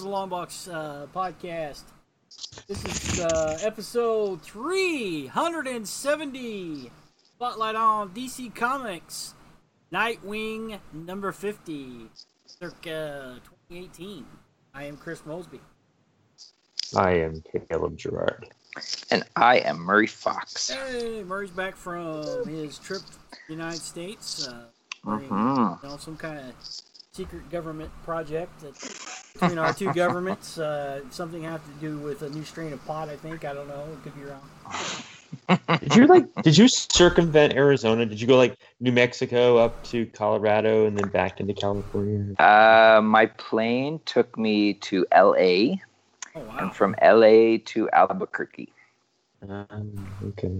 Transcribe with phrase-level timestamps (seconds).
[0.00, 1.82] Tales of Longbox uh, podcast.
[2.66, 6.90] This is uh, episode 370.
[7.34, 9.34] Spotlight on DC Comics,
[9.92, 12.06] Nightwing number 50,
[12.46, 14.24] circa 2018.
[14.74, 15.60] I am Chris Mosby.
[16.96, 18.46] I am Caleb Gerard.
[19.10, 20.70] And I am Murray Fox.
[20.70, 24.48] Hey, Murray's back from his trip to the United States.
[24.48, 24.64] Uh,
[25.04, 25.82] doing, Mhm.
[25.82, 26.54] you know, some kind of
[27.20, 28.74] secret government project that
[29.34, 30.58] between our two governments.
[30.58, 33.44] Uh, something have to do with a new strain of pot, I think.
[33.44, 33.84] I don't know.
[33.92, 35.78] It could be wrong.
[35.80, 36.32] Did you like?
[36.42, 38.06] Did you circumvent Arizona?
[38.06, 42.34] Did you go like New Mexico up to Colorado and then back into California?
[42.42, 45.76] Uh, my plane took me to LA
[46.34, 46.56] Oh, wow.
[46.60, 48.72] and from LA to Albuquerque.
[49.46, 50.52] Um, okay.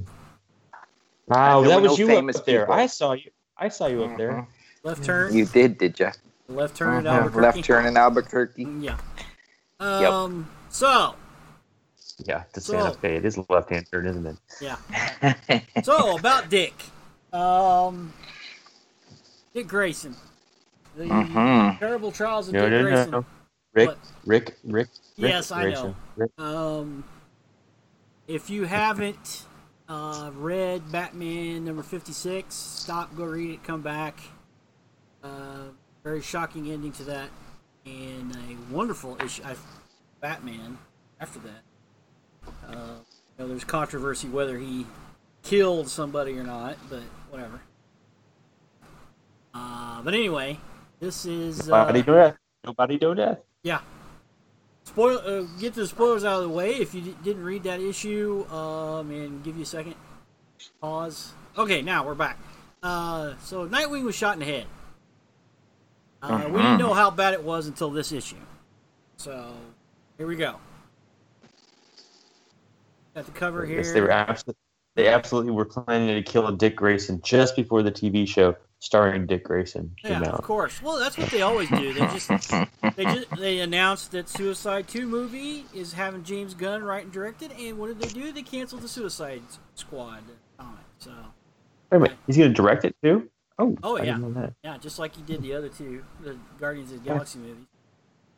[1.27, 2.61] Wow, there that was no you famous up there.
[2.61, 2.75] people.
[2.75, 3.31] I saw you.
[3.57, 4.47] I saw you up there.
[4.83, 5.35] Left turn.
[5.35, 6.11] You did, did you?
[6.51, 7.17] Left turn at Mhm.
[7.19, 7.41] Albuquerque.
[7.47, 8.65] Left turn in Albuquerque.
[8.81, 8.99] Yeah.
[9.79, 10.49] Um.
[10.69, 11.15] So,
[12.27, 13.17] Yeah, to So- Santa Fe.
[13.17, 14.37] It is left hand turn, isn't it?
[14.61, 15.63] yeah.
[15.85, 16.75] So about Dick.
[17.33, 18.13] Um.
[19.55, 20.15] Dick Grayson.
[20.97, 21.79] The Mhm.
[21.79, 23.11] terrible trials of No, Dick no, Grayson.
[23.11, 23.25] no.
[23.73, 23.99] Rick, What?
[24.27, 24.89] Rick, Rick.
[25.17, 25.95] Rick Yes, I know.
[26.17, 26.31] Rick.
[26.39, 27.05] Um,
[28.27, 29.47] if you haven't
[29.89, 34.21] uh, read Batman number 56, stop, go read it, come back.
[35.23, 35.69] Uh,
[36.03, 37.29] very shocking ending to that,
[37.87, 39.43] and a wonderful issue.
[39.45, 39.55] I,
[40.21, 40.79] Batman
[41.21, 41.63] after that.
[42.69, 42.75] Uh,
[43.39, 44.87] you know, there's controversy whether he
[45.43, 47.01] killed somebody or not, but
[47.31, 47.61] whatever.
[49.55, 50.59] Uh, but anyway,
[51.01, 51.69] this is.
[51.71, 52.37] Uh, Nobody do death.
[52.65, 53.39] Nobody do death.
[53.63, 53.81] yeah.
[54.85, 55.19] Spoil.
[55.25, 56.73] Uh, get the spoilers out of the way.
[56.77, 59.95] If you d- didn't read that issue, um, and give you a second.
[60.81, 61.33] Pause.
[61.57, 62.39] Okay, now we're back.
[62.83, 64.67] Uh, so Nightwing was shot in the head.
[66.23, 68.37] Uh, We didn't know how bad it was until this issue.
[69.17, 69.53] So
[70.19, 70.57] here we go.
[73.15, 73.79] Got the cover here.
[73.79, 74.57] Yes, they were absolutely.
[74.97, 79.45] They absolutely were planning to kill Dick Grayson just before the TV show starring Dick
[79.45, 80.83] Grayson came Yeah, of course.
[80.83, 81.93] Well, that's what they always do.
[81.93, 82.29] They just
[82.97, 87.53] they just they announced that Suicide Two movie is having James Gunn write and directed,
[87.53, 88.33] and what did they do?
[88.33, 89.43] They canceled the Suicide
[89.75, 90.23] Squad
[90.59, 90.81] comic.
[90.99, 91.13] So
[91.91, 93.30] Wait a minute, he's going to direct it too?
[93.61, 94.05] Oh, Oh, I yeah.
[94.17, 94.55] didn't know that.
[94.65, 97.15] yeah, just like he did the other two, the Guardians of the Yeah.
[97.15, 97.67] Galaxy movies,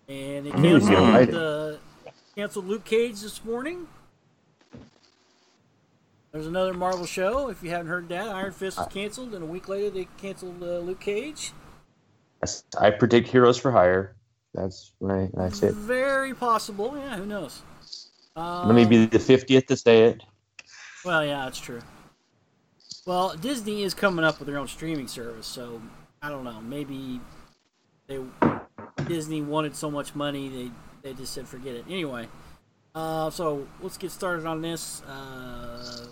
[0.09, 1.79] and they I knew he was gonna write canceled the
[2.35, 3.87] canceled Luke Cage this morning.
[6.33, 7.49] There's another Marvel show.
[7.51, 10.63] If you haven't heard that, Iron Fist was canceled, and a week later they canceled
[10.63, 11.53] uh, Luke Cage.
[12.43, 14.17] Yes, I predict Heroes for Hire.
[14.55, 15.31] That's right.
[15.35, 15.75] That's it.
[15.75, 16.97] Very possible.
[16.97, 17.63] Yeah, who knows?
[18.35, 20.23] Um, Let me be the fiftieth to say it.
[21.05, 21.81] Well, yeah, that's true.
[23.07, 25.83] Well, Disney is coming up with their own streaming service, so
[26.21, 26.61] I don't know.
[26.61, 27.21] Maybe
[28.07, 28.21] they
[29.07, 30.71] Disney wanted so much money they
[31.03, 31.85] they just said forget it.
[31.89, 32.29] Anyway,
[32.95, 35.03] uh, so let's get started on this.
[35.03, 36.07] Uh,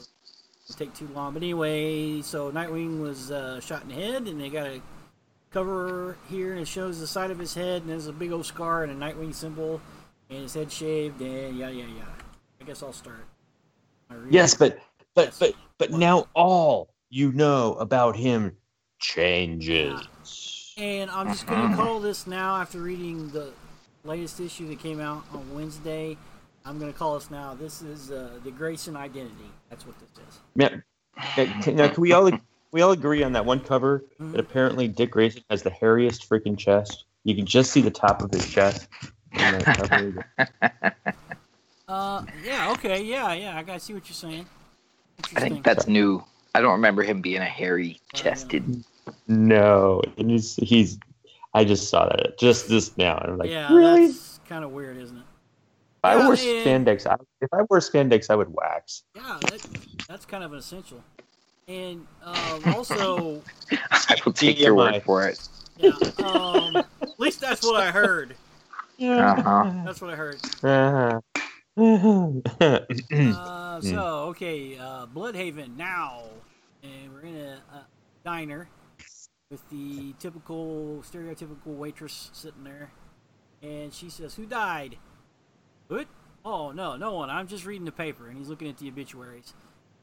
[0.77, 4.49] take too long, but anyway, so Nightwing was uh, shot in the head, and they
[4.49, 4.81] got a
[5.51, 8.47] cover here, and it shows the side of his head, and there's a big old
[8.47, 9.81] scar and a Nightwing symbol,
[10.29, 12.11] and his head shaved, and yeah, yeah, yada.
[12.61, 13.27] I guess I'll start.
[14.29, 14.79] Yes, but
[15.15, 15.39] but Yes.
[15.39, 18.55] but but now all you know about him
[18.99, 20.75] changes.
[20.77, 23.51] And I'm just going to call this now after reading the
[24.05, 26.19] latest issue that came out on Wednesday.
[26.67, 27.55] I'm going to call this now.
[27.55, 29.51] This is uh, the Grayson identity.
[29.71, 30.41] That's what this is.
[30.55, 30.85] Man,
[31.75, 32.31] now, can, we all
[32.73, 36.59] we all agree on that one cover that apparently Dick Grayson has the hairiest freaking
[36.59, 37.07] chest.
[37.25, 38.87] You can just see the top of his chest.
[39.33, 40.27] in that cover.
[41.89, 43.59] Uh, yeah, okay, yeah, yeah.
[43.59, 44.47] I got to see what you're saying.
[45.37, 46.23] I think that's new.
[46.55, 48.85] I don't remember him being a hairy chested.
[49.29, 50.99] no, and he's he's.
[51.55, 54.07] I just saw that just this now, and I'm like, yeah, really?
[54.09, 55.25] That's kind of weird, isn't it?
[56.03, 59.03] I yeah, wore and- spandex, I, if I wore spandex, I would wax.
[59.15, 59.67] Yeah, that,
[60.09, 61.03] that's kind of an essential.
[61.69, 63.43] And um, also,
[63.93, 65.47] I will take your word for it.
[65.79, 65.91] yeah,
[66.25, 68.35] um, at least that's what I heard.
[69.03, 69.73] Uh-huh.
[69.87, 70.37] That's what I heard.
[70.63, 71.21] Uh-huh.
[71.81, 72.41] Hmm.
[72.61, 76.25] Uh, so okay, uh, Blüdhaven now,
[76.83, 77.87] and we're in a, a
[78.23, 78.69] diner
[79.51, 82.91] with the typical, stereotypical waitress sitting there,
[83.63, 84.97] and she says, "Who died?"
[85.89, 86.07] What?
[86.45, 87.31] Oh no, no one.
[87.31, 89.55] I'm just reading the paper, and he's looking at the obituaries.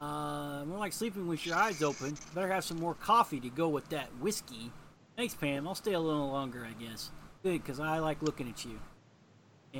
[0.02, 2.18] Uh, more like sleeping with your eyes open.
[2.34, 4.72] Better have some more coffee to go with that whiskey.
[5.16, 5.68] Thanks, Pam.
[5.68, 7.12] I'll stay a little longer, I guess.
[7.44, 8.80] Good, because I like looking at you.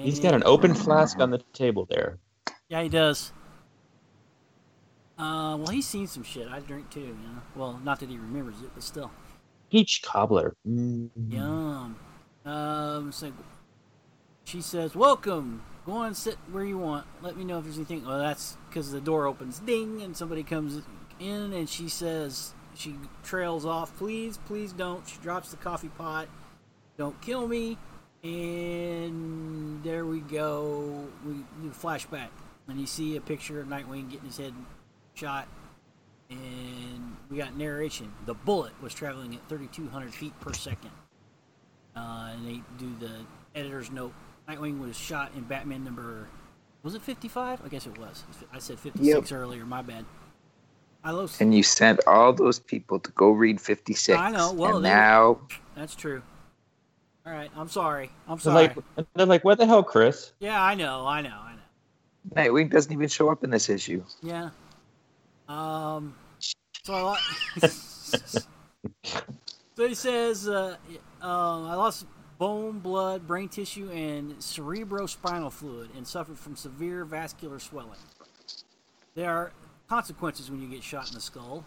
[0.04, 2.18] He's got an open flask on the table there.
[2.70, 3.32] yeah, he does.
[5.18, 6.48] Uh, well, he's seen some shit.
[6.48, 7.42] I drink too, you know.
[7.56, 9.12] Well, not that he remembers it, but still.
[9.72, 10.56] Peach cobbler.
[10.68, 11.10] Mm.
[11.30, 11.96] Yum.
[12.46, 13.34] Um, so
[14.46, 15.64] she says, "Welcome.
[15.86, 17.08] Go on, sit where you want.
[17.22, 20.44] Let me know if there's anything." Well, that's because the door opens, ding, and somebody
[20.44, 20.84] comes
[21.20, 23.96] in, and she says, she trails off.
[23.98, 25.08] Please, please don't.
[25.08, 26.28] She drops the coffee pot.
[26.98, 27.78] Don't kill me.
[28.24, 31.06] And there we go.
[31.26, 32.30] We do flashback,
[32.68, 34.54] and you see a picture of Nightwing getting his head
[35.14, 35.48] shot,
[36.30, 38.12] and we got narration.
[38.26, 40.92] The bullet was traveling at 3,200 feet per second.
[41.96, 43.12] Uh, and they do the
[43.56, 44.14] editor's note.
[44.48, 46.28] Nightwing was shot in Batman number.
[46.84, 47.62] Was it 55?
[47.66, 48.24] I guess it was.
[48.54, 49.66] I said 56 earlier.
[49.66, 50.06] My bad.
[51.04, 51.36] I love.
[51.40, 54.18] And you sent all those people to go read 56.
[54.18, 54.54] I know.
[54.54, 55.40] Well, and now
[55.76, 56.22] That's true.
[57.28, 57.52] All right.
[57.58, 58.10] I'm sorry.
[58.28, 58.68] I'm They're sorry.
[58.68, 60.32] like, and they're like, what the hell, Chris?
[60.40, 61.06] yeah, I know.
[61.06, 61.30] I know.
[61.38, 61.62] I know.
[62.36, 64.02] Nightwing doesn't even show up in this issue.
[64.24, 64.50] Yeah.
[65.50, 66.16] Um.
[66.84, 67.18] So I lo-
[69.76, 70.76] So he says, uh,
[71.22, 72.06] um, I lost
[72.40, 78.00] bone, blood, brain tissue, and cerebrospinal fluid, and suffered from severe vascular swelling.
[79.16, 79.52] There are
[79.88, 81.64] consequences when you get shot in the skull: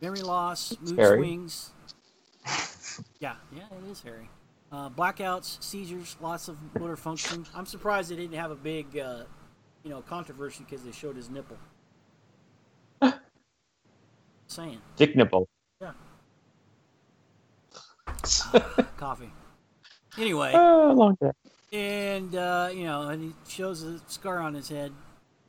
[0.00, 1.18] memory loss, mood Harry.
[1.18, 1.70] swings.
[3.20, 4.28] Yeah, yeah, it is hairy.
[4.72, 7.44] Uh, blackouts, seizures, loss of motor function.
[7.56, 9.24] I'm surprised they didn't have a big, uh,
[9.82, 11.56] you know, controversy because they showed his nipple.
[14.46, 15.48] Saying Dick nipple.
[15.80, 15.92] Yeah.
[18.96, 19.30] Coffee.
[20.18, 21.30] Anyway, Oh, long day.
[21.72, 24.92] and uh, you know, and he shows a scar on his head.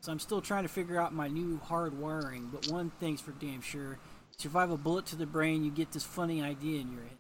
[0.02, 2.50] So I'm still trying to figure out my new hard wiring.
[2.52, 3.98] But one thing's for damn sure:
[4.38, 7.18] survive a bullet to the brain, you get this funny idea in your head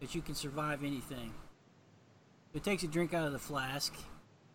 [0.00, 1.32] that you can survive anything.
[2.52, 3.94] He takes a drink out of the flask,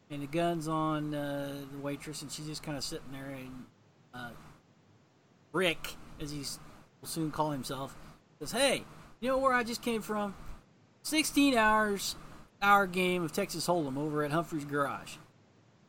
[0.09, 3.29] and the gun's on uh, the waitress, and she's just kind of sitting there.
[3.29, 3.65] And
[4.13, 4.29] uh,
[5.51, 6.39] Rick, as he
[7.01, 7.95] will soon call himself,
[8.39, 8.83] says, "Hey,
[9.19, 10.33] you know where I just came from?
[11.03, 12.15] 16 hours
[12.63, 15.17] hour game of Texas Hold'em over at Humphrey's Garage.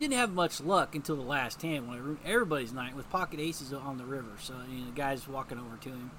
[0.00, 3.38] Didn't have much luck until the last hand when I ruined everybody's night with pocket
[3.38, 4.32] aces on the river.
[4.40, 6.10] So you know, the guy's walking over to him.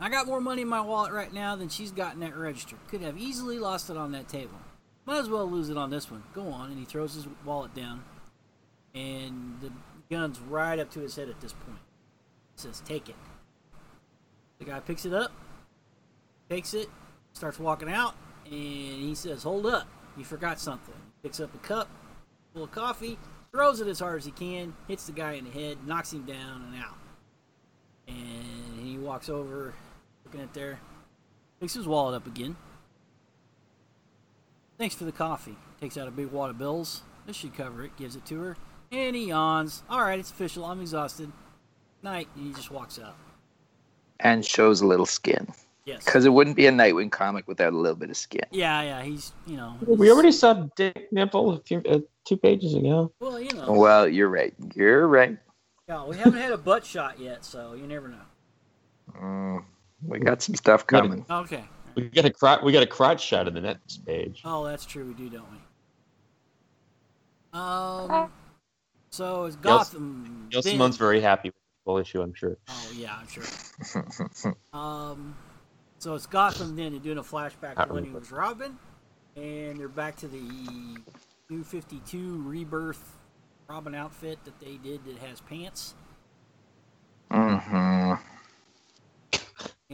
[0.00, 2.76] I got more money in my wallet right now than she's got in that register.
[2.88, 4.58] Could have easily lost it on that table.
[5.04, 6.22] Might as well lose it on this one.
[6.34, 8.02] Go on, and he throws his wallet down,
[8.94, 9.70] and the
[10.10, 11.78] gun's right up to his head at this point.
[12.56, 13.16] says, "Take it."
[14.58, 15.32] The guy picks it up,
[16.50, 16.90] takes it,
[17.32, 18.14] starts walking out,
[18.44, 20.94] and he says, Hold up, you forgot something.
[21.22, 21.88] Picks up a cup
[22.52, 23.18] full of coffee,
[23.52, 26.24] throws it as hard as he can, hits the guy in the head, knocks him
[26.24, 26.96] down, and out.
[28.08, 29.74] And he walks over,
[30.30, 30.78] looking at there,
[31.60, 32.56] picks his wallet up again.
[34.78, 35.56] Thanks for the coffee.
[35.80, 37.02] Takes out a big wad of bills.
[37.26, 37.96] This should cover it.
[37.96, 38.56] Gives it to her.
[38.92, 39.82] And he yawns.
[39.90, 40.64] All right, it's official.
[40.64, 41.32] I'm exhausted.
[42.02, 42.28] Night.
[42.36, 43.16] And he just walks out.
[44.20, 45.48] And shows a little skin.
[45.84, 46.04] Yes.
[46.04, 48.44] Because it wouldn't be a Nightwing comic without a little bit of skin.
[48.50, 49.02] Yeah, yeah.
[49.02, 49.76] He's, you know.
[49.84, 53.12] We already saw Dick nipple a few, uh, two pages ago.
[53.18, 53.72] Well, you know.
[53.72, 54.54] Well, you're right.
[54.74, 55.36] You're right.
[55.88, 58.22] Yeah, we haven't had a butt shot yet, so you never know.
[59.20, 59.64] Mm,
[60.06, 61.24] we got some stuff coming.
[61.30, 61.64] Okay.
[61.94, 62.62] We got a crotch.
[62.62, 64.42] We got a crotch shot in the next page.
[64.44, 65.04] Oh, that's true.
[65.04, 65.58] We do, don't we?
[67.52, 68.30] Um.
[69.10, 70.48] So it's Gotham.
[70.52, 72.56] Neil then- Simone's very happy with the full issue, I'm sure.
[72.68, 74.54] Oh yeah, I'm sure.
[74.72, 75.36] Um.
[75.98, 76.76] So it's Gotham.
[76.76, 78.78] Then they're doing a flashback to when he was Robin,
[79.36, 80.40] and they're back to the
[81.50, 83.16] New Fifty Two Rebirth
[83.68, 85.94] Robin outfit that they did that has pants,
[87.30, 87.56] hmm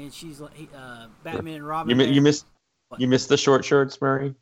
[0.06, 1.90] and she's like, uh, Batman and Robin.
[1.90, 2.46] You mi- you missed
[2.88, 3.00] What?
[3.00, 4.34] you missed the short shorts, Murray.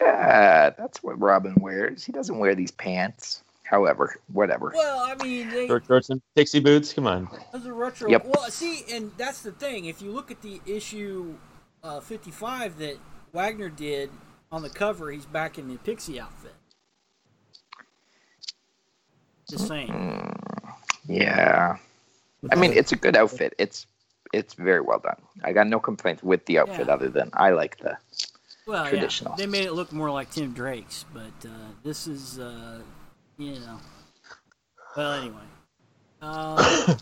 [0.00, 2.04] Yeah, that's what Robin wears.
[2.04, 3.42] He doesn't wear these pants.
[3.64, 4.72] However, whatever.
[4.74, 6.92] Well, I mean, they, Short shorts and pixie boots.
[6.92, 7.28] Come on.
[7.52, 8.08] Those are retro.
[8.08, 8.26] Yep.
[8.26, 9.86] Well, see, and that's the thing.
[9.86, 11.34] If you look at the issue
[11.82, 12.96] uh, 55 that
[13.32, 14.10] Wagner did
[14.52, 16.54] on the cover, he's back in the pixie outfit.
[19.50, 19.88] Just saying.
[19.88, 20.74] Mm,
[21.08, 21.78] yeah.
[22.52, 23.54] I mean, it's a good outfit.
[23.58, 23.86] It's
[24.32, 25.16] it's very well done.
[25.44, 26.94] I got no complaints with the outfit Yeah.
[26.94, 27.96] other than I like the
[28.66, 29.36] Well, yeah, traditional.
[29.36, 32.80] they made it look more like Tim Drake's, but uh, this is, uh,
[33.38, 33.78] you know.
[34.96, 35.42] Well, anyway.
[36.22, 36.58] Um,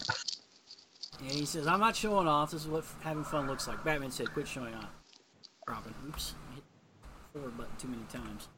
[1.21, 2.51] and he says, I'm not showing off.
[2.51, 3.83] This is what having fun looks like.
[3.85, 4.91] Batman said, quit showing off.
[5.69, 6.35] Robin, oops.
[6.55, 6.65] Hit
[7.33, 8.49] the forward button too many times.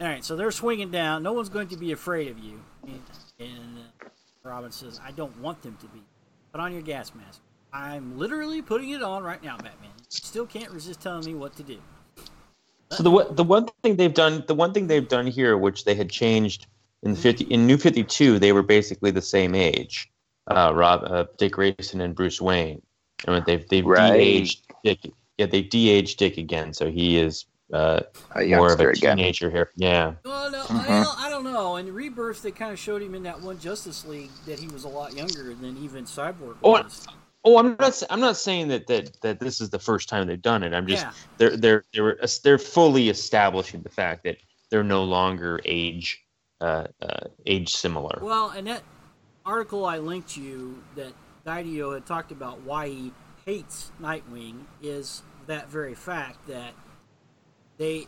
[0.00, 1.22] All right, so they're swinging down.
[1.22, 2.62] No one's going to be afraid of you.
[2.86, 3.02] And,
[3.38, 4.08] and uh,
[4.42, 6.00] Robin says, I don't want them to be.
[6.52, 7.40] Put on your gas mask.
[7.72, 9.90] I'm literally putting it on right now, Batman.
[10.08, 11.78] Still can't resist telling me what to do.
[12.90, 15.84] So the one- the one thing they've done the one thing they've done here, which
[15.84, 16.66] they had changed
[17.02, 20.10] in fifty in New Fifty Two, they were basically the same age.
[20.48, 22.82] Uh, Rob, uh, Dick Grayson, and Bruce Wayne.
[23.26, 24.14] And they've they've Right.
[24.14, 25.12] de-aged Dick.
[25.38, 28.00] Yeah, they de-aged Dick again, so he is uh,
[28.34, 29.16] more of youngster a again.
[29.18, 29.70] teenager here.
[29.76, 30.14] Yeah.
[30.24, 30.88] Well, no, Mhm.
[30.88, 31.76] well, I don't know.
[31.76, 34.82] In Rebirth, they kind of showed him in that one Justice League that he was
[34.82, 37.06] a lot younger than even Cyborg Oh, was.
[37.08, 37.12] Oh,
[37.44, 38.02] I'm not.
[38.10, 40.74] I'm not saying that that that this is the first time they've done it.
[40.74, 44.36] I'm just yeah, they're they're they're they're fully establishing the fact that
[44.70, 46.22] they're no longer age
[46.60, 48.18] uh, uh, age similar.
[48.22, 48.82] well, and that
[49.46, 51.12] article I linked you that
[51.46, 53.12] Didio had talked about why he
[53.46, 56.74] hates Nightwing is that very fact that
[57.78, 58.06] they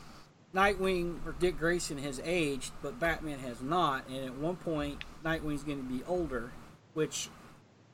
[0.54, 5.62] Nightwing or Dick Grayson has aged, but Batman has not, and at one point Nightwing's
[5.62, 6.52] going to be older,
[6.92, 7.30] which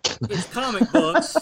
[0.05, 1.37] it's comic books.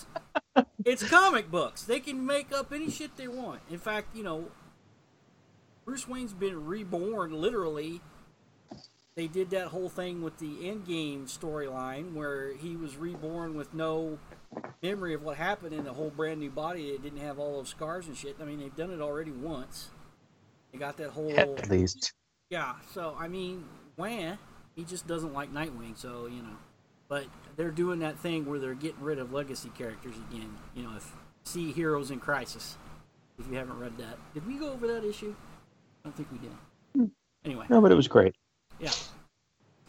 [0.84, 1.82] It's comic books.
[1.82, 3.60] They can make up any shit they want.
[3.70, 4.46] In fact, you know,
[5.84, 8.00] Bruce Wayne's been reborn literally.
[9.16, 14.18] They did that whole thing with the Endgame storyline where he was reborn with no
[14.82, 17.70] memory of what happened in a whole brand new body that didn't have all those
[17.70, 18.36] scars and shit.
[18.40, 19.88] I mean, they've done it already once.
[20.70, 22.12] They got that whole At least.
[22.50, 23.64] yeah, so I mean,
[23.96, 24.36] wah,
[24.74, 26.56] he just doesn't like Nightwing, so you know.
[27.08, 30.56] But they're doing that thing where they're getting rid of legacy characters again.
[30.74, 31.12] You know, if
[31.44, 32.76] see Heroes in Crisis.
[33.38, 35.34] If you haven't read that, did we go over that issue?
[36.04, 37.10] I don't think we did.
[37.44, 38.34] Anyway, No, but it was great.
[38.80, 38.90] yeah,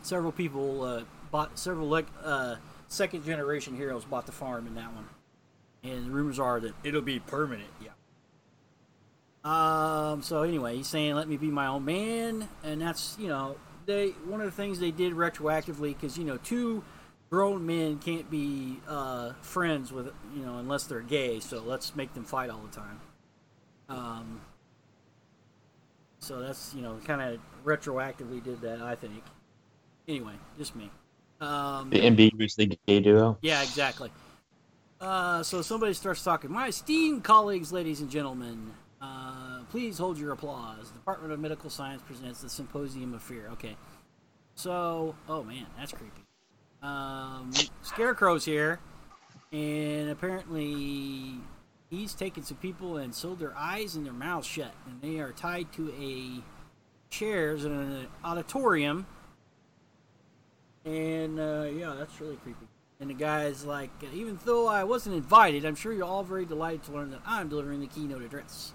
[0.01, 2.57] several people uh, bought several leg uh,
[2.89, 5.07] second generation heroes bought the farm in that one,
[5.83, 7.69] and the rumors are that it'll be permanent.
[7.81, 7.91] Yeah.
[9.43, 10.21] Um.
[10.21, 13.55] So anyway, he's saying, "Let me be my own man," and that's you know
[13.85, 16.83] they one of the things they did retroactively because you know two
[17.29, 21.39] grown men can't be uh, friends with you know unless they're gay.
[21.39, 22.99] So let's make them fight all the time.
[23.89, 24.41] Um.
[26.19, 28.81] So that's you know kind of retroactively did that.
[28.81, 29.23] I think.
[30.07, 30.89] Anyway, just me.
[31.41, 33.37] Um, The ambiguously gay duo.
[33.41, 34.09] yeah, exactly.
[34.99, 36.51] Uh, so somebody starts talking.
[36.51, 40.87] My esteemed colleagues, ladies and gentlemen, uh, please hold your applause.
[40.87, 43.49] The Department of Medical Science presents the Symposium of Fear.
[43.51, 43.75] Okay.
[44.55, 46.23] So, oh man, that's creepy.
[46.81, 48.79] Um, Scarecrow's here,
[49.51, 51.35] and apparently
[51.89, 55.31] he's taken some people and sewed their eyes and their mouths shut, and they are
[55.31, 56.43] tied to a
[57.09, 59.07] chairs in an auditorium.
[60.85, 62.67] And uh, yeah, that's really creepy.
[62.99, 66.83] And the guy's like, even though I wasn't invited, I'm sure you're all very delighted
[66.83, 68.73] to learn that I'm delivering the keynote address.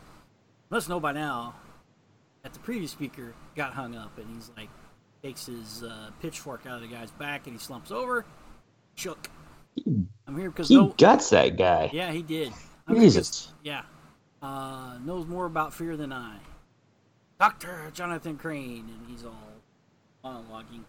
[0.70, 1.54] Must know by now
[2.42, 4.68] that the previous speaker got hung up, and he's like,
[5.22, 8.24] takes his uh, pitchfork out of the guy's back, and he slumps over,
[8.96, 9.28] shook.
[9.86, 11.90] I'm here because He no, guts that guy.
[11.92, 12.52] yeah, he did.
[12.86, 13.52] I'm Jesus.
[13.62, 13.82] yeah,
[14.42, 16.36] uh, knows more about fear than I.
[17.40, 19.34] Doctor Jonathan Crane, and he's all
[20.24, 20.84] monologuing.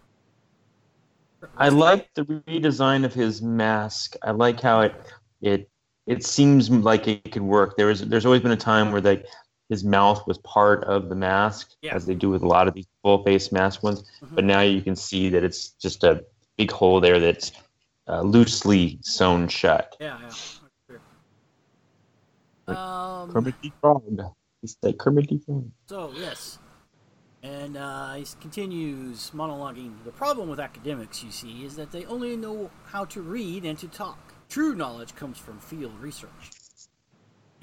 [1.56, 4.16] I like the redesign of his mask.
[4.22, 4.94] I like how it
[5.40, 5.68] it
[6.06, 7.76] it seems like it could work.
[7.76, 9.26] There was there's always been a time where like
[9.74, 11.96] his mouth was part of the mask, Yeah.
[11.96, 14.04] as they do with a lot of these full face mask ones.
[14.22, 14.34] Mhm.
[14.36, 16.24] But now you can see that it's just a
[16.56, 17.50] big hole there that's
[18.06, 19.96] uh, loosely sewn shut.
[19.98, 20.30] Yeah, yeah.
[20.86, 21.00] true.
[22.76, 24.02] Um, Kermit the Frog.
[24.60, 25.70] He's like Kermit the Frog.
[25.88, 26.58] So yes,
[27.42, 30.04] and uh, he continues monologuing.
[30.04, 33.76] The problem with academics, you see, is that they only know how to read and
[33.78, 34.34] to talk.
[34.48, 36.44] True knowledge comes from field research.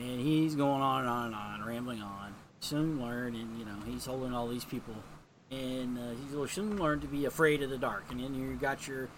[0.01, 2.33] And he's going on and on and on, rambling on.
[2.59, 4.95] Soon learned, and you know he's holding all these people,
[5.51, 8.05] and uh, he will soon learn to be afraid of the dark.
[8.09, 9.09] And then you got your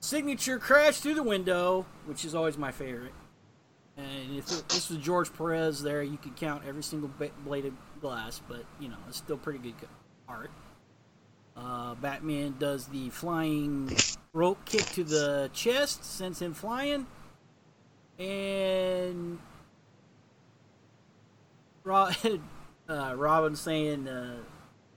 [0.00, 3.12] signature crash through the window, which is always my favorite.
[3.96, 7.10] And if it, this was George Perez there, you could count every single
[7.44, 9.74] blade of glass, but you know it's still pretty good
[10.28, 10.50] art.
[11.56, 13.90] Uh, Batman does the flying
[14.32, 17.06] rope kick to the chest, sends him flying,
[18.18, 19.38] and
[21.84, 22.08] Ro-
[22.88, 24.36] uh, Robin saying, uh,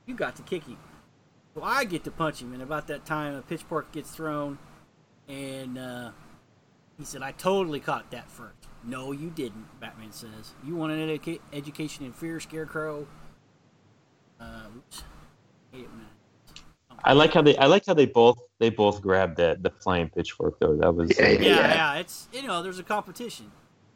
[0.05, 0.77] "You got to kick him."
[1.55, 4.57] So I get to punch him, and about that time, a pitchfork gets thrown,
[5.27, 6.11] and uh,
[6.97, 8.55] he said, "I totally caught that first.
[8.83, 9.79] No, you didn't.
[9.79, 13.07] Batman says, "You want an educa- education in fear, Scarecrow."
[14.39, 15.03] Uh, oops.
[15.71, 16.07] Hate it when that-
[17.05, 20.09] I like how they I like how they both they both grabbed the the flying
[20.09, 20.75] pitchfork though.
[20.77, 21.67] That was Yeah, uh, Yeah, Yeah.
[21.73, 23.51] yeah, It's you know, there's a competition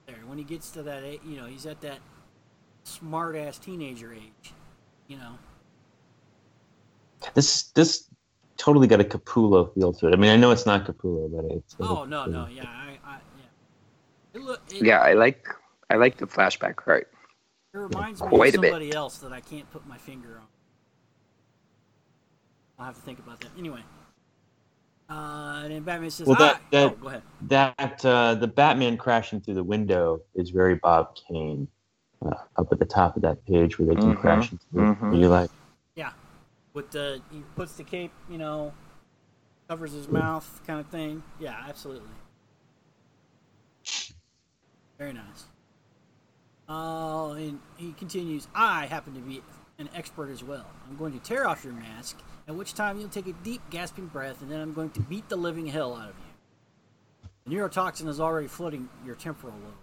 [0.05, 1.03] there when he gets to that.
[1.25, 1.99] You know, he's at that
[2.87, 4.53] smart ass teenager age.
[5.07, 5.37] You know.
[7.33, 8.09] this this
[8.57, 10.13] totally got a Capullo feel to it.
[10.13, 13.19] I mean, I know it's not Capullo, but it's Oh no, no, yeah, I, I
[13.37, 14.39] yeah.
[14.39, 14.61] It look.
[14.73, 15.47] It, Yeah, I like
[15.89, 17.11] I like the flashback part.
[17.73, 18.71] It reminds me Quite of a bit.
[18.71, 20.47] somebody else that I can't put my finger on.
[22.79, 23.49] I'll have to think about that.
[23.57, 23.81] Anyway.
[25.09, 27.21] Uh, and then Batman says, Well, that- "Ah," that- oh, go ahead.
[27.43, 31.67] that uh, the Batman crashing through the window is very Bob Kane.
[32.25, 34.75] Uh, up at the top of that page where they can Mhm, crash into it.
[34.99, 35.19] mhm.
[35.19, 35.49] You like?
[35.95, 36.13] Yeah,
[36.73, 38.73] with the he puts the cape, you know,
[39.67, 41.23] covers his mouth, kind of thing.
[41.39, 42.09] Yeah, absolutely.
[44.97, 45.45] Very nice.
[46.67, 48.47] Uh, and he continues.
[48.53, 49.41] I happen to be
[49.79, 50.65] an expert as well.
[50.89, 54.07] I'm going to tear off your mask, at which time you'll take a deep, gasping
[54.07, 57.29] breath, and then I'm going to beat the living hell out of you.
[57.45, 59.73] The neurotoxin is already flooding your temporal lobe.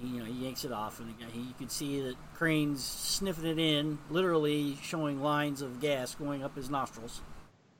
[0.00, 3.46] He, you know, he yanks it off, and he, you can see that Crane's sniffing
[3.46, 7.20] it in, literally showing lines of gas going up his nostrils.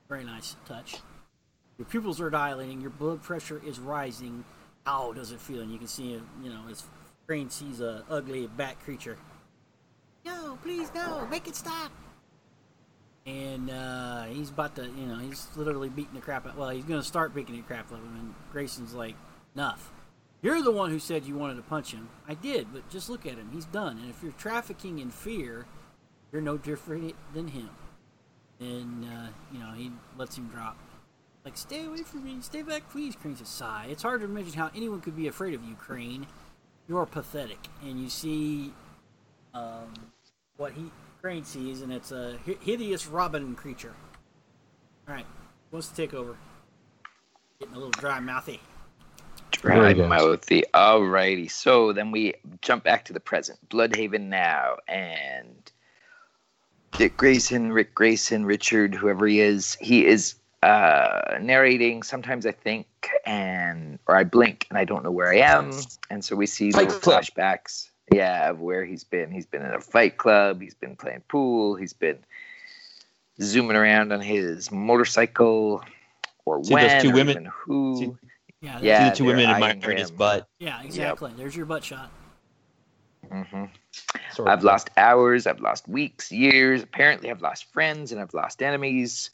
[0.07, 0.97] Very nice touch.
[1.77, 2.81] Your pupils are dilating.
[2.81, 4.43] Your blood pressure is rising.
[4.85, 5.61] How does it feel?
[5.61, 6.83] And you can see, you know, as
[7.25, 9.17] Crane sees a ugly bat creature.
[10.25, 11.91] No, please, no, make it stop.
[13.25, 16.57] And uh, he's about to, you know, he's literally beating the crap out.
[16.57, 18.15] Well, he's going to start beating the crap out of him.
[18.15, 19.15] And Grayson's like,
[19.55, 19.91] enough.
[20.41, 22.09] You're the one who said you wanted to punch him.
[22.27, 23.49] I did, but just look at him.
[23.53, 23.97] He's done.
[23.97, 25.65] And if you're trafficking in fear,
[26.31, 27.69] you're no different than him.
[28.59, 30.77] And, uh, you know, he lets him drop.
[31.43, 32.37] Like, stay away from me.
[32.41, 33.87] Stay back, please, Crane says, sigh.
[33.89, 36.27] It's hard to imagine how anyone could be afraid of you, Crane.
[36.87, 37.59] You're pathetic.
[37.81, 38.73] And you see
[39.53, 39.93] um,
[40.57, 43.93] what he Crane sees, and it's a hideous robin creature.
[45.07, 45.25] All right,
[45.69, 46.37] wants to take over?
[47.59, 48.61] Getting a little dry mouthy.
[49.51, 50.09] Dry Very good.
[50.09, 50.63] mouthy.
[50.73, 51.49] Alrighty.
[51.49, 53.57] So then we jump back to the present.
[53.69, 55.71] Blüdhaven now, and
[56.93, 62.03] Dick Grayson, Rick Grayson, Richard, whoever he is, he is uh, narrating.
[62.03, 62.87] Sometimes I think,
[63.25, 65.71] and or I blink, and I don't know where I am,
[66.09, 67.23] and so we see Fight little Club.
[67.23, 67.89] flashbacks.
[68.11, 69.31] Yeah, of where he's been.
[69.31, 70.61] He's been in a fight club.
[70.61, 71.75] He's been playing pool.
[71.75, 72.17] He's been
[73.41, 75.83] zooming around on his motorcycle,
[76.45, 77.29] or See those two or women?
[77.29, 77.95] even who.
[78.21, 78.28] See-
[78.61, 80.47] Yeah, Yeah, that's- See the two women eyeing admiring his butt.
[80.59, 81.31] yeah, exactly.
[81.37, 82.11] There's your butt shot.
[83.31, 83.65] Mm-hmm.
[84.33, 86.81] Sort I've lost hours, I've lost weeks, years.
[86.81, 89.29] Apparently, I've lost friends and I've lost enemies.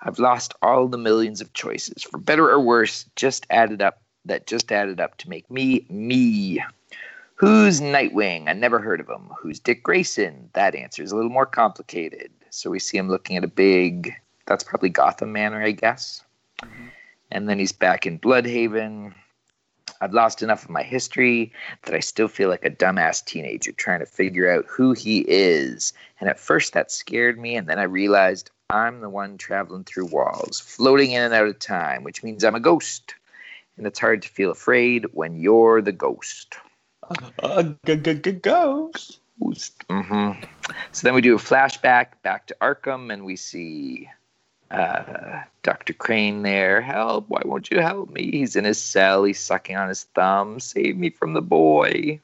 [0.00, 4.46] I've lost all the millions of choices, for better or worse, just added up that
[4.46, 6.62] just added up to make me me.
[7.34, 8.48] Who's Nightwing?
[8.48, 9.30] I never heard of him.
[9.40, 10.50] Who's Dick Grayson?
[10.54, 12.30] That answer is a little more complicated.
[12.50, 14.12] So we see him looking at a big,
[14.46, 16.22] that's probably Gotham Manor, I guess.
[17.30, 19.14] And then he's back in Blüdhaven.
[20.00, 24.00] I've lost enough of my history that I still feel like a dumbass teenager trying
[24.00, 25.92] to figure out who he is.
[26.20, 30.06] And at first that scared me, and then I realized I'm the one traveling through
[30.06, 33.14] walls, floating in and out of time, which means I'm a ghost.
[33.76, 36.56] And it's hard to feel afraid when you're the ghost.
[37.86, 39.20] G- g- g- ghost.
[39.88, 40.32] hmm
[40.92, 44.10] So then we do a flashback back to Arkham, and we see
[44.70, 45.92] uh, Dr.
[45.92, 46.80] Crane there.
[46.80, 47.28] Help!
[47.28, 48.30] Why won't you help me?
[48.30, 49.24] He's in his cell.
[49.24, 50.60] He's sucking on his thumb.
[50.60, 52.20] Save me from the boy.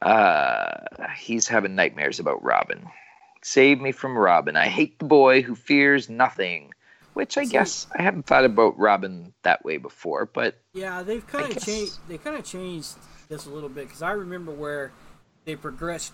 [0.00, 0.74] Uh,
[1.16, 2.86] he's having nightmares about Robin.
[3.42, 4.56] Save me from Robin.
[4.56, 6.72] I hate the boy who fears nothing.
[7.14, 11.26] Which I See- guess I haven't thought about Robin that way before, but Yeah, they've
[11.26, 11.98] kind of changed.
[12.08, 12.94] They kind of changed
[13.28, 14.92] this a little bit because I remember where
[15.44, 16.12] they progressed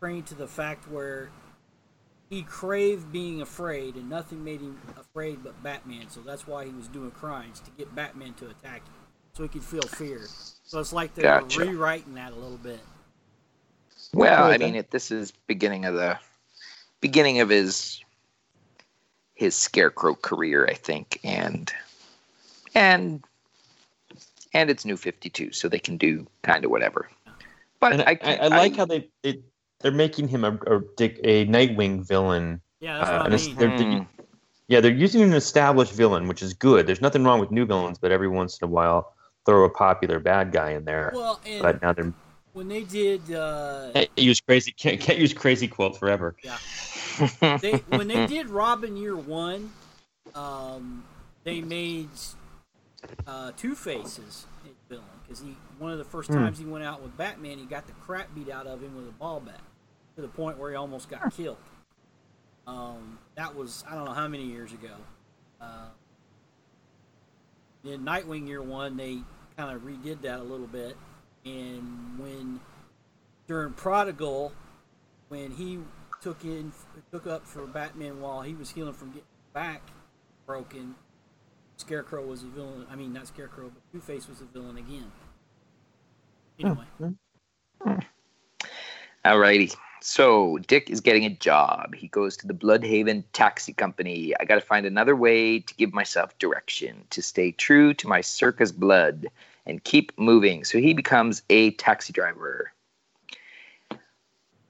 [0.00, 1.30] Crane to the fact where
[2.34, 6.08] he craved being afraid, and nothing made him afraid but Batman.
[6.10, 8.94] So that's why he was doing crimes to get Batman to attack him,
[9.34, 10.20] so he could feel fear.
[10.64, 11.60] So it's like they're Gotcha.
[11.60, 12.80] rewriting that a little bit.
[14.12, 16.18] Well, I mean, it, this is beginning of the
[17.00, 18.02] beginning of his
[19.34, 21.72] his scarecrow career, I think, and
[22.74, 23.22] and
[24.52, 27.08] and it's new Fifty Two, so they can do kind of whatever.
[27.78, 29.40] But And I, I, can't- I, like how they, they
[29.84, 32.58] they're making him a, a a Nightwing villain.
[32.80, 33.56] Yeah, that's Uh, what I mean.
[33.56, 34.04] they're- they're- Hmm.
[34.66, 36.86] Yeah, they're using an established villain, which is good.
[36.86, 39.12] There's nothing wrong with new villains, but every once in a while
[39.44, 41.12] throw a popular bad guy in there.
[41.14, 42.14] Well, and but now they're
[42.54, 46.34] when they did, uh, can't use crazy can't, can't use crazy quilt forever.
[47.60, 49.70] they when they did Robin Year One,
[50.34, 51.04] um,
[51.42, 52.08] they made
[53.26, 54.46] uh, Two Faces
[54.88, 56.36] villain because he one of the first Hmm.
[56.38, 59.06] times he went out with Batman, he got the crap beat out of him with
[59.08, 59.60] a ball bat
[60.16, 61.56] to the point where he almost got killed.
[62.66, 64.94] Um, that was I don't know how many years ago.
[65.60, 65.88] Uh,
[67.84, 69.18] in Nightwing Year One, they
[69.56, 70.96] kind of redid that a little bit,
[71.44, 72.60] and when
[73.46, 74.52] during Prodigal,
[75.28, 75.78] when he
[76.22, 76.72] took in
[77.12, 79.82] took up for Batman while he was healing from getting back
[80.46, 80.94] broken.
[81.76, 82.86] Scarecrow was a villain.
[82.90, 85.10] I mean, not Scarecrow, but Two Face was a villain again.
[86.58, 86.84] Anyway,
[89.24, 89.74] Alrighty.
[90.06, 91.94] So Dick is getting a job.
[91.94, 94.34] He goes to the Blüdhaven Taxi Company.
[94.38, 98.20] I got to find another way to give myself direction, to stay true to my
[98.20, 99.28] circus blood,
[99.64, 100.62] and keep moving.
[100.62, 102.70] So he becomes a taxi driver.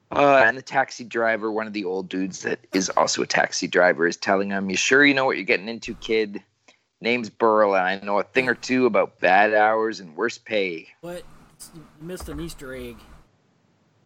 [0.09, 3.67] Uh, and the taxi driver, one of the old dudes that is also a taxi
[3.67, 6.41] driver, is telling him, "You sure you know what you're getting into, kid?
[7.01, 10.87] Name's Burl, and I know a thing or two about bad hours and worse pay."
[11.01, 11.23] But
[11.73, 12.95] you missed an Easter egg.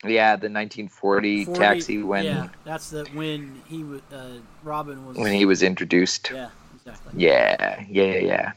[0.04, 3.84] Yeah, the 1940 40 taxi when yeah, that's the when he
[4.14, 4.28] uh,
[4.64, 6.32] Robin was when he was introduced.
[6.32, 8.52] yeah exactly Yeah, yeah, yeah, yeah.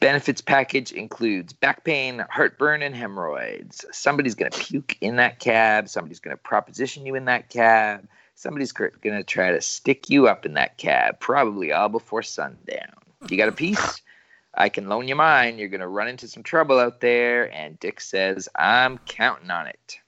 [0.00, 3.84] Benefits package includes back pain, heartburn, and hemorrhoids.
[3.90, 5.88] Somebody's going to puke in that cab.
[5.88, 8.06] Somebody's going to proposition you in that cab.
[8.36, 12.92] Somebody's going to try to stick you up in that cab, probably all before sundown.
[13.28, 14.00] You got a piece?
[14.54, 15.58] I can loan you mine.
[15.58, 17.52] You're going to run into some trouble out there.
[17.52, 19.98] And Dick says, I'm counting on it.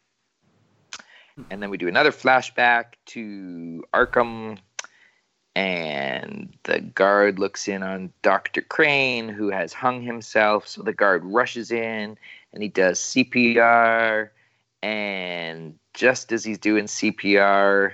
[1.50, 4.58] And then we do another flashback to Arkham
[5.56, 8.62] and the guard looks in on Dr.
[8.62, 10.68] Crane, who has hung himself.
[10.68, 12.16] So the guard rushes in
[12.52, 14.30] and he does CPR.
[14.82, 17.92] And just as he's doing CPR,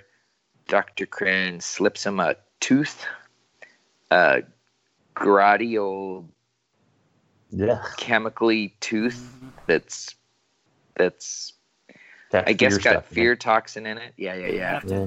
[0.68, 1.06] Dr.
[1.06, 3.04] Crane slips him a tooth,
[4.10, 4.42] a
[5.14, 6.28] grotty old
[7.50, 7.82] Yeah.
[7.96, 9.52] chemically tooth Mhm.
[9.66, 10.14] that's
[10.94, 11.52] that's
[12.30, 14.12] That I guess got stuff, fear toxin in it.
[14.16, 14.80] Yeah, yeah, yeah.
[14.84, 15.06] Yeah.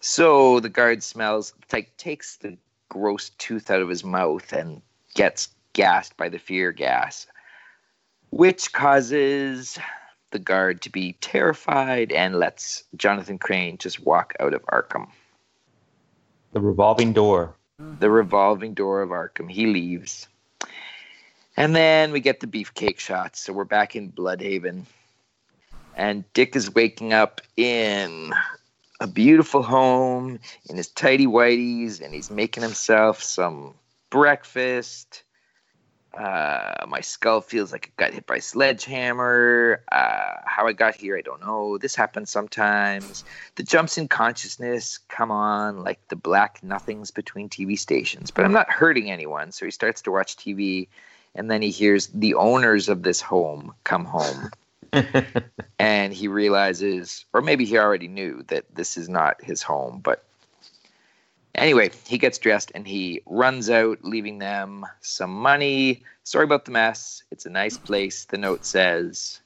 [0.00, 2.56] So the guard smells like takes the
[2.88, 4.82] gross tooth out of his mouth and
[5.14, 7.26] gets gassed by the fear gas,
[8.30, 9.78] which causes
[10.30, 15.08] the guard to be terrified and lets Jonathan Crane just walk out of Arkham.
[16.52, 17.54] The revolving door.
[17.78, 19.50] The revolving door of Arkham.
[19.50, 20.28] He leaves.
[21.56, 23.40] And then we get the beefcake shots.
[23.40, 24.84] So we're back in Blüdhaven.
[26.00, 28.32] And Dick is waking up in
[29.00, 33.74] a beautiful home in his tidy whities, and he's making himself some
[34.08, 35.24] breakfast.
[36.16, 39.82] Uh, my skull feels like it got hit by a sledgehammer.
[39.92, 41.76] Uh, how I got here, I don't know.
[41.76, 43.22] This happens sometimes.
[43.56, 48.30] The jumps in consciousness come on like the black nothings between TV stations.
[48.30, 50.88] But I'm not hurting anyone, so he starts to watch TV,
[51.34, 54.50] and then he hears the owners of this home come home
[55.78, 60.00] and he realizes, or maybe he already knew that this is not his home.
[60.02, 60.24] But
[61.54, 66.02] anyway, he gets dressed and he runs out, leaving them some money.
[66.24, 67.22] Sorry about the mess.
[67.30, 69.40] It's a nice place, the note says.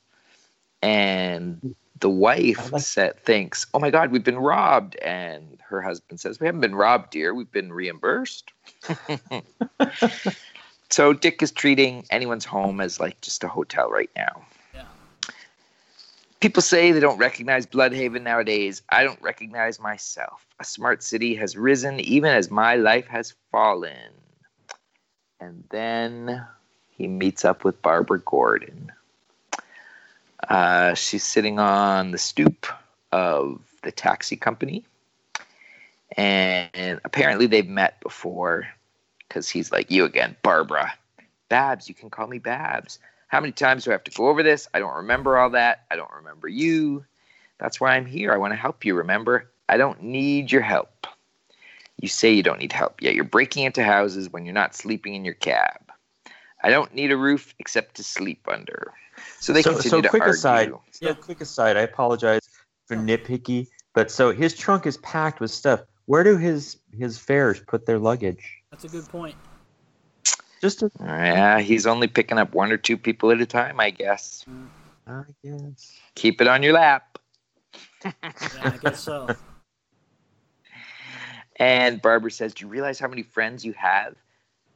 [0.83, 4.97] And the wife said, thinks, oh my God, we've been robbed.
[4.97, 7.35] And her husband says, we haven't been robbed, dear.
[7.35, 8.53] We've been reimbursed.
[10.91, 14.45] so Dick is treating anyone's home as like just a hotel right now.
[16.45, 18.83] People say they don't recognize Blüdhaven nowadays.
[18.91, 20.45] I don't recognize myself.
[20.61, 24.13] A smart city has risen even as my life has fallen.
[25.41, 26.47] And then
[26.91, 28.93] he meets up with Barbara Gordon.
[30.47, 32.67] Uh, she's sitting on the stoop
[33.11, 34.85] of the taxi company.
[36.15, 38.69] And apparently they've met before
[39.21, 40.93] because he's like, You again, Barbara.
[41.49, 42.99] Babs, you can call me Babs.
[43.35, 44.69] How many times do I have to go over this?
[44.75, 45.87] I don't remember all that.
[45.91, 47.05] I don't remember you.
[47.59, 48.33] That's why I'm here.
[48.33, 49.51] I want to help you, remember?
[49.69, 51.09] I don't need your help.
[52.01, 55.17] You say you don't need help, yet you're breaking into houses when you're not sleeping
[55.17, 55.81] in your cab.
[56.63, 58.93] I don't need a roof except to sleep under.
[59.41, 60.35] So they So- continue so to quick argue.
[60.35, 60.73] aside.
[60.93, 61.15] So Yeah.
[61.15, 62.49] quick aside, I apologize
[62.87, 65.81] for nitpicky, but so his trunk is packed with stuff.
[66.07, 68.63] Where do his his fares put their luggage?
[68.71, 69.35] That's a good point.
[70.65, 73.91] Just a, Yeah, he's only picking up one or two people at a time, I
[73.91, 74.47] guess.
[75.07, 75.93] I guess.
[76.15, 77.19] Keep it on your lap.
[78.03, 78.13] Yeah,
[78.63, 79.29] I guess so.
[81.57, 84.15] And Barbara says, Do you realize how many friends you have?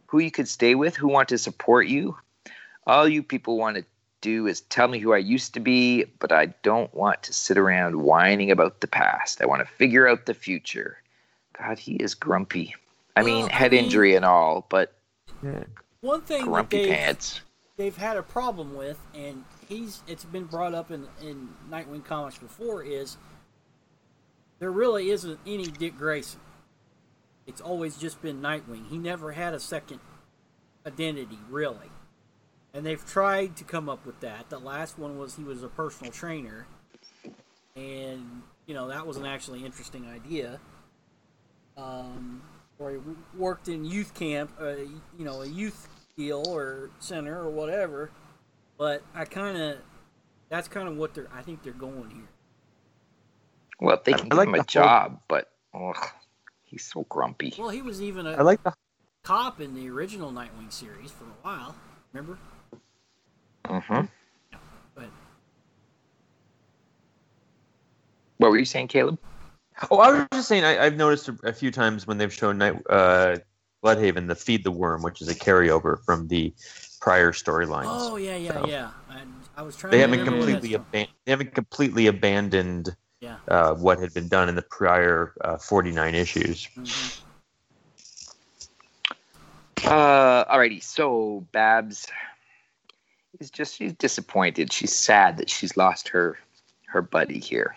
[0.06, 0.94] Who you could stay with?
[0.94, 2.16] Who want to support you?
[2.86, 3.84] All you people want to
[4.20, 7.58] do is tell me who I used to be, but I don't want to sit
[7.58, 9.42] around whining about the past.
[9.42, 10.98] I want to figure out the future.
[11.58, 12.74] God, he is grumpy.
[13.16, 14.97] I mean, Well, I head mean- injury and all, but Yeah.
[16.00, 17.40] One thing that grumpy they've, pants.
[17.76, 22.38] they've had a problem with, and he's it's been brought up in in Nightwing comics
[22.38, 23.16] before, is
[24.58, 26.40] there really isn't any Dick Grayson.
[27.46, 28.88] It's always just been Nightwing.
[28.88, 30.00] He never had a second
[30.86, 31.90] identity, really.
[32.74, 34.50] And they've tried to come up with that.
[34.50, 36.66] The last one was he was a personal trainer,
[37.74, 40.60] and you know that was an actually interesting idea.
[41.76, 42.42] Um,
[42.78, 42.98] or he
[43.36, 44.68] worked in youth camp, uh,
[45.18, 48.10] you know, a youth deal or center or whatever.
[48.76, 49.78] But I kind of,
[50.48, 51.28] that's kind of what they're.
[51.34, 52.28] I think they're going here.
[53.80, 55.96] Well, if they I can give like him a the whole- job, but ugh,
[56.64, 57.54] he's so grumpy.
[57.58, 58.72] Well, he was even a I like the
[59.24, 61.74] cop in the original Nightwing series for a while.
[62.12, 62.38] Remember?
[63.66, 64.06] hmm
[64.94, 65.08] But
[68.38, 69.18] What were you saying, Caleb?
[69.90, 70.64] Oh, I was just saying.
[70.64, 73.36] I, I've noticed a, a few times when they've shown Night uh,
[73.84, 76.52] Blüdhaven, the feed the worm, which is a carryover from the
[77.00, 77.84] prior storylines.
[77.86, 78.90] Oh yeah, yeah, So- yeah.
[79.08, 79.20] I,
[79.56, 79.92] I was trying.
[79.92, 83.36] they to haven't completely aban- they haven't completely abandoned Yeah.
[83.48, 86.66] uh, what had been done in the prior uh, 49 issues.
[86.76, 87.20] Mhm.
[89.84, 90.82] Uh, alrighty.
[90.82, 92.08] So Babs
[93.40, 94.72] is just she's disappointed.
[94.72, 96.36] She's sad that she's lost her
[96.86, 97.76] her buddy here,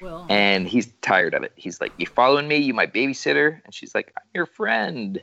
[0.00, 1.52] Well, and he's tired of it.
[1.56, 2.56] He's like, "You following me?
[2.56, 5.22] You my babysitter?" And she's like, "I'm your friend."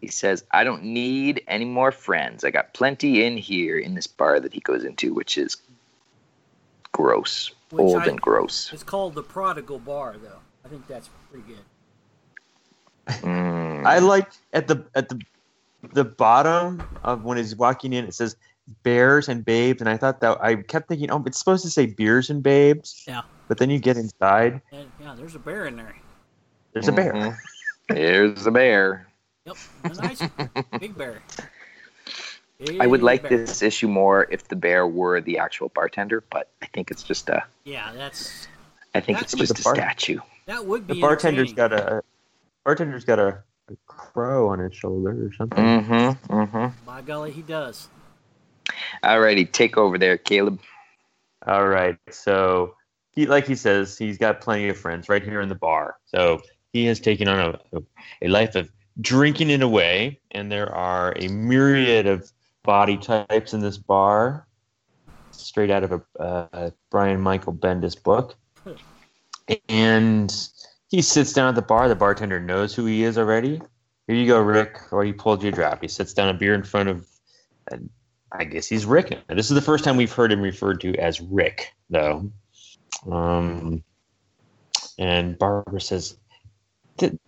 [0.00, 2.44] He says, "I don't need any more friends.
[2.44, 5.56] I got plenty in here in this bar that he goes into, which is
[6.92, 10.40] gross, Which old I- and gross." it's called the Prodigal Bar, though.
[10.64, 11.64] I think that's pretty good.
[13.22, 13.86] Mm.
[13.86, 15.20] I like at the at the
[15.92, 18.36] the bottom of when he's walking in, it says
[18.82, 21.86] bears and babes, and I thought that I kept thinking, oh, it's supposed to say
[21.86, 23.04] beers and babes.
[23.06, 23.22] Yeah.
[23.48, 25.94] But then you get inside, And yeah, there's a bear in there.
[26.72, 27.12] there's a bear.
[27.12, 27.36] Mhm.
[27.88, 29.06] There's a bear.
[29.44, 30.20] Yep, a nice
[30.80, 31.22] big bear.
[32.80, 33.38] I would like bear.
[33.38, 37.28] this issue more if the bear were the actual bartender, but I think it's just
[37.28, 37.44] a.
[37.64, 38.48] Yeah, that's
[38.94, 40.18] I think That's it's just a bar- statue.
[40.46, 40.94] that would be.
[40.94, 41.00] The be.
[41.00, 41.78] bartender's entertaining.
[41.78, 42.02] got a
[42.64, 45.62] bartender's got a, a crow on his shoulder or something.
[45.62, 46.32] Mm-hmm.
[46.34, 46.86] Mm-hmm.
[46.86, 47.88] By golly, he does.
[49.04, 50.58] Alrighty, take over there, Caleb.
[51.46, 51.98] All right.
[52.10, 52.74] So
[53.16, 55.96] he, like he says, he's got plenty of friends right here in the bar.
[56.04, 57.78] So he has taken on a,
[58.22, 62.30] a life of drinking it away, and there are a myriad of
[62.62, 64.46] body types in this bar,
[65.30, 68.36] straight out of a uh, Brian Michael Bendis book.
[69.68, 70.34] And
[70.88, 71.88] he sits down at the bar.
[71.88, 73.60] The bartender knows who he is already.
[74.06, 74.92] Here you go, Rick.
[74.92, 75.80] Or he pulled you a drop.
[75.82, 77.06] He sits down a beer in front of
[78.32, 79.10] I guess he's Rick.
[79.10, 79.34] now.
[79.34, 82.30] This is the first time we've heard him referred to as Rick, though.
[83.10, 83.82] Um,
[84.98, 86.16] and Barbara says,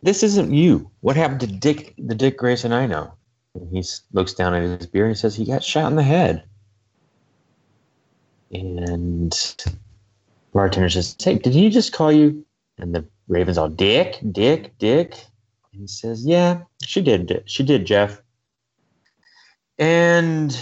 [0.02, 0.90] "This isn't you.
[1.00, 1.94] What happened to Dick?
[1.98, 3.12] The Dick Grayson I know."
[3.54, 6.44] And he looks down at his beer and says, "He got shot in the head."
[8.50, 9.34] And
[10.52, 12.44] bartender says, "Hey, did he just call you?"
[12.78, 15.14] And the Raven's all, "Dick, Dick, Dick."
[15.72, 17.42] And he says, "Yeah, she did.
[17.46, 18.22] She did, Jeff."
[19.78, 20.56] And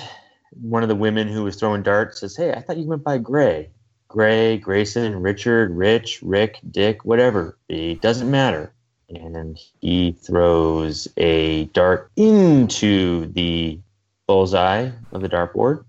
[0.60, 3.18] one of the women who was throwing darts says, Hey, I thought you went by
[3.18, 3.70] Gray.
[4.16, 7.58] Gray, Grayson, Richard, Rich, Rick, Dick, whatever.
[7.68, 8.72] It doesn't matter.
[9.10, 13.78] And he throws a dart into the
[14.26, 15.84] bullseye of the dartboard.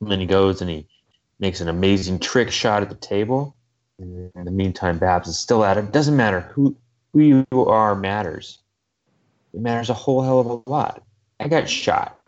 [0.00, 0.88] And then he goes and he
[1.38, 3.54] makes an amazing trick shot at the table.
[4.00, 5.92] And in the meantime, Babs is still at it.
[5.92, 6.76] Doesn't matter who,
[7.12, 8.58] who you are matters.
[9.54, 11.04] It matters a whole hell of a lot.
[11.38, 12.18] I got shot.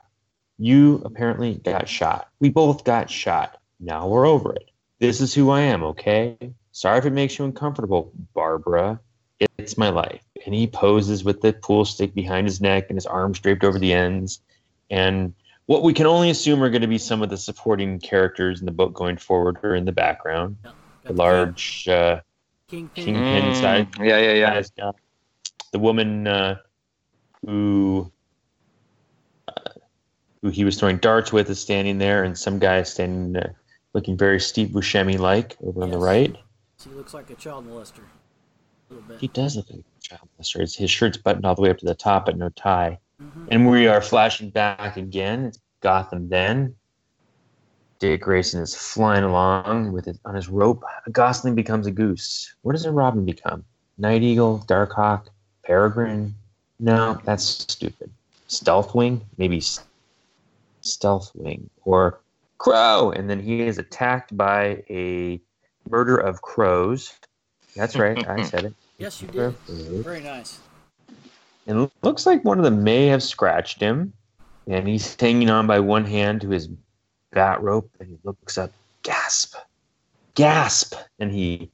[0.58, 2.28] You apparently got shot.
[2.38, 3.60] We both got shot.
[3.80, 4.70] Now we're over it.
[5.00, 6.36] This is who I am, okay?
[6.72, 9.00] Sorry if it makes you uncomfortable, Barbara.
[9.58, 10.22] It's my life.
[10.46, 13.78] And he poses with the pool stick behind his neck and his arms draped over
[13.78, 14.40] the ends.
[14.90, 15.34] And
[15.66, 18.66] what we can only assume are going to be some of the supporting characters in
[18.66, 20.56] the book going forward are in the background.
[20.62, 22.20] Got The the large uh,
[22.68, 23.04] kingpin.
[23.04, 23.92] king- Kingpin side.
[23.92, 24.54] Mm, Yeah, yeah, yeah.
[24.54, 24.72] guys
[25.72, 26.56] the woman uh,
[27.44, 28.12] who
[29.48, 29.52] uh,
[30.40, 33.52] who he was throwing darts with is standing there, and some guy is standing uh,
[33.94, 36.04] looking very Steve Buscemi like over on the Yes.
[36.04, 36.36] right.
[36.82, 38.00] He looks like a child molester.
[38.90, 39.20] A little bit.
[39.20, 40.60] He does look like a child molester.
[40.60, 42.98] His, his shirt's buttoned all the way up to the top, but no tie.
[43.22, 43.46] Mm-hmm.
[43.50, 45.44] And we are flashing back again.
[45.44, 46.74] It's Gotham then.
[48.00, 50.82] Dick Grayson is flying along with it on his rope.
[51.06, 52.52] A Gosling becomes a goose.
[52.62, 53.64] What does a Robin become?
[53.96, 55.28] Night Eagle, Darkhawk,
[55.64, 56.34] Peregrine?
[56.80, 58.10] No, that's stupid.
[58.48, 59.20] Stealthwing?
[59.38, 59.80] Maybe S-
[60.82, 62.18] Stealthwing or
[62.58, 63.10] Crow.
[63.10, 65.40] And then he is attacked by a
[65.88, 67.12] murder of crows.
[67.76, 68.74] That's right, I said it.
[68.98, 69.54] Yes, you did.
[69.68, 70.58] Very nice.
[71.66, 74.12] And looks like one of them may have scratched him.
[74.66, 76.68] And he's hanging on by one hand to his
[77.32, 77.90] bat rope.
[78.00, 78.70] And he looks up,
[79.02, 79.56] gasp,
[80.34, 80.94] gasp.
[81.18, 81.70] And he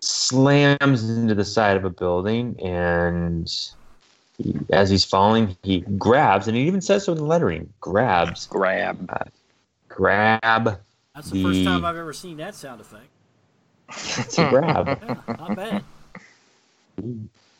[0.00, 2.58] slams into the side of a building.
[2.60, 3.52] And
[4.38, 8.46] he, as he's falling, he grabs, and he even says so in the lettering grabs,
[8.46, 9.08] Grab.
[9.08, 9.24] Uh,
[9.96, 10.80] grab.
[11.14, 13.08] That's the first time I've ever seen that sound effect.
[14.18, 14.86] It's a grab.
[14.86, 15.84] Yeah, not bad.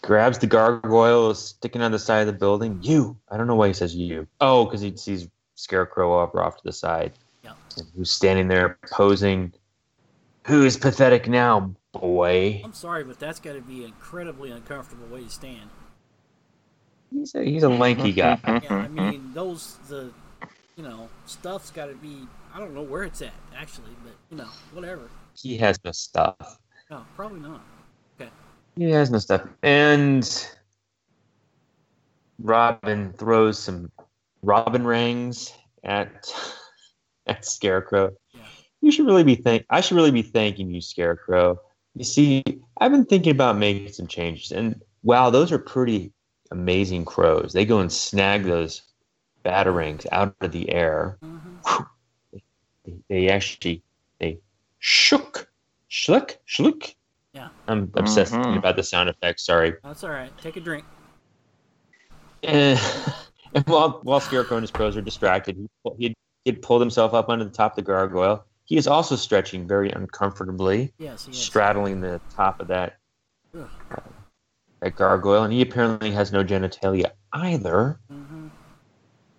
[0.03, 2.81] grabs the gargoyle sticking on the side of the building.
[2.83, 3.17] You.
[3.31, 4.27] I don't know why he says you.
[4.41, 7.13] Oh, because he sees Scarecrow up off to the side.
[7.45, 7.53] Yeah.
[7.79, 9.53] And who's standing there posing.
[10.47, 12.61] Who's pathetic now, boy?
[12.65, 15.71] I'm sorry, but that's got to be an incredibly uncomfortable way to stand.
[17.11, 18.39] He's a, he's a lanky guy.
[18.47, 18.63] Yeah.
[18.71, 20.11] I mean, those the,
[20.77, 22.29] you know, stuff's got to be.
[22.55, 25.09] I don't know where it's at actually, but you know, whatever.
[25.35, 26.59] he has no stuff.
[26.91, 27.63] No, probably not.
[28.21, 28.31] Okay.
[28.77, 29.43] He has no stuff.
[29.63, 30.49] And
[32.39, 33.91] Robin throws some
[34.43, 36.31] Robin rings at
[37.27, 38.13] at Scarecrow.
[38.33, 38.41] Yeah.
[38.83, 39.65] You should really be thank.
[39.71, 41.59] I should really be thanking you, Scarecrow.
[41.95, 42.45] You see,
[42.79, 46.13] I've been thinking about making some changes, and wow, those are pretty
[46.51, 47.55] amazing crows.
[47.55, 48.83] They go and snag those
[49.47, 51.19] batarangs out of the air.
[51.23, 51.83] hmm
[52.85, 53.83] They, they actually
[54.21, 54.39] they
[54.79, 55.49] shook,
[55.91, 56.95] shluck, shluck.
[57.33, 57.49] Yeah.
[57.69, 58.57] I'm obsessed Mhm.
[58.59, 59.45] about the sound effects.
[59.45, 59.75] Sorry.
[59.85, 60.33] That's all right.
[60.39, 60.85] Take a drink.
[62.43, 62.79] And,
[63.55, 67.13] and while while Scarecrow and his pros are distracted, he pull- he'd, he'd pulled himself
[67.15, 68.45] up onto the top of the gargoyle.
[68.65, 71.39] He is also stretching very uncomfortably, Yes, he is.
[71.39, 72.99] straddling the top of that
[73.57, 73.69] Ugh.
[74.81, 78.01] that gargoyle, and he apparently has no genitalia either.
[78.11, 78.26] hmm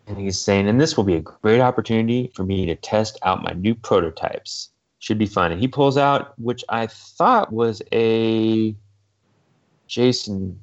[0.07, 3.43] And he's saying, and this will be a great opportunity for me to test out
[3.43, 4.69] my new prototypes.
[4.99, 5.51] Should be fun.
[5.51, 8.73] And he pulls out, which I thought was a
[9.87, 10.59] Jason,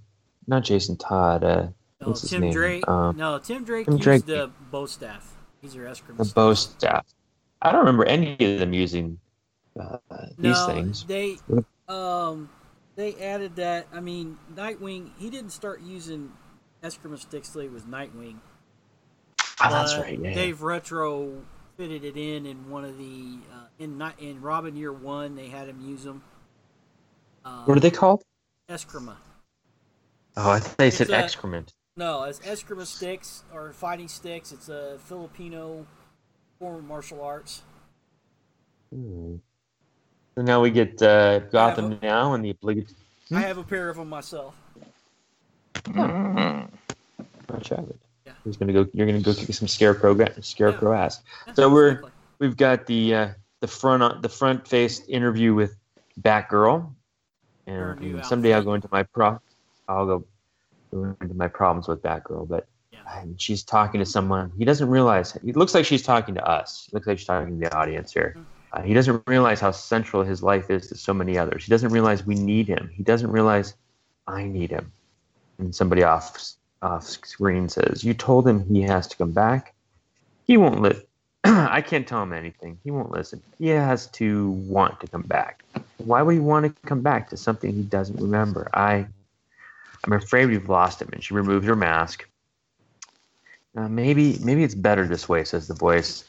[0.46, 1.68] not Jason Todd, uh,
[2.00, 2.52] No, What's his Tim name?
[2.52, 2.88] Drake.
[2.88, 4.26] Um, no, Tim Drake Tim used Drake.
[4.26, 5.35] the bow staff.
[5.62, 7.07] These are Eskrima the bow staff.
[7.62, 9.18] I don't remember any of them using
[9.80, 9.98] uh,
[10.38, 11.04] these no, things.
[11.04, 11.38] They
[11.88, 12.50] um
[12.96, 13.87] they added that.
[13.92, 15.11] I mean, Nightwing.
[15.18, 16.33] He didn't start using
[16.83, 18.37] Eskrima sticks till he was Nightwing.
[19.62, 20.18] Oh, that's but right.
[20.18, 20.34] Yeah.
[20.34, 21.42] Dave Retro
[21.76, 25.36] fitted it in in one of the uh, in Ni- in Robin Year One.
[25.36, 26.22] They had him use them.
[27.44, 28.22] Uh, what are they called?
[28.68, 29.16] Eskrima.
[30.36, 31.72] Oh, I thought they said a- excrement.
[31.96, 34.50] No, it's Eskrima sticks or fighting sticks.
[34.50, 35.86] It's a Filipino
[36.58, 37.62] form of martial arts.
[38.92, 39.36] Hmm.
[40.34, 42.96] So now we get uh, Gotham Yeah, now and the obligatory.
[43.28, 43.36] Hmm?
[43.36, 44.56] I have a pair of them myself.
[45.84, 46.68] Mhm.
[47.48, 47.86] Watch out.
[47.88, 47.96] Yeah.
[48.44, 48.87] Who's gonna go?
[48.92, 51.22] You're gonna go kick some scarecrow, scarecrow ass.
[51.54, 52.02] So we're
[52.38, 53.28] we've got the uh,
[53.61, 55.74] the front the front face interview with
[56.20, 56.92] Batgirl,
[57.66, 59.40] and someday I'll go into my pro.
[59.88, 60.24] I'll go,
[60.92, 62.98] go into my problems with Batgirl, but Yeah.
[63.20, 64.52] and she's talking to someone.
[64.59, 65.37] He doesn't realize.
[65.37, 66.87] It looks like she's talking to us.
[66.88, 68.35] It looks like she's talking to the audience here.
[68.37, 68.44] Mhm.
[68.72, 71.64] Uh, he doesn't realize how central his life is to so many others.
[71.64, 72.90] He doesn't realize we need him.
[72.92, 73.74] He doesn't realize
[74.26, 74.90] I need him.
[75.59, 76.37] And somebody off
[76.84, 79.74] off screen says, "You told him he has to come back.
[80.46, 81.02] He won't live.
[81.44, 82.78] I can't tell him anything.
[82.84, 83.42] He won't listen.
[83.58, 85.64] He has to want to come back.
[85.98, 88.68] Why would he want to come back to something he doesn't remember?
[88.74, 89.06] I,
[90.04, 92.28] I'm afraid we've lost him." And she removes her mask.
[93.76, 96.24] Uh, maybe, maybe it's better this way," says the voice.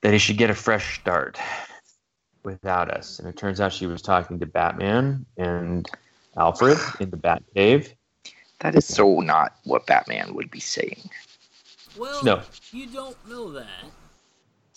[0.00, 1.38] That he should get a fresh start
[2.42, 3.18] without us.
[3.18, 5.88] And it turns out she was talking to Batman and
[6.36, 7.92] Alfred in the Batcave.
[8.60, 11.10] That is so not what Batman would be saying.
[11.98, 12.42] Well, No.
[12.72, 13.66] you don't know that.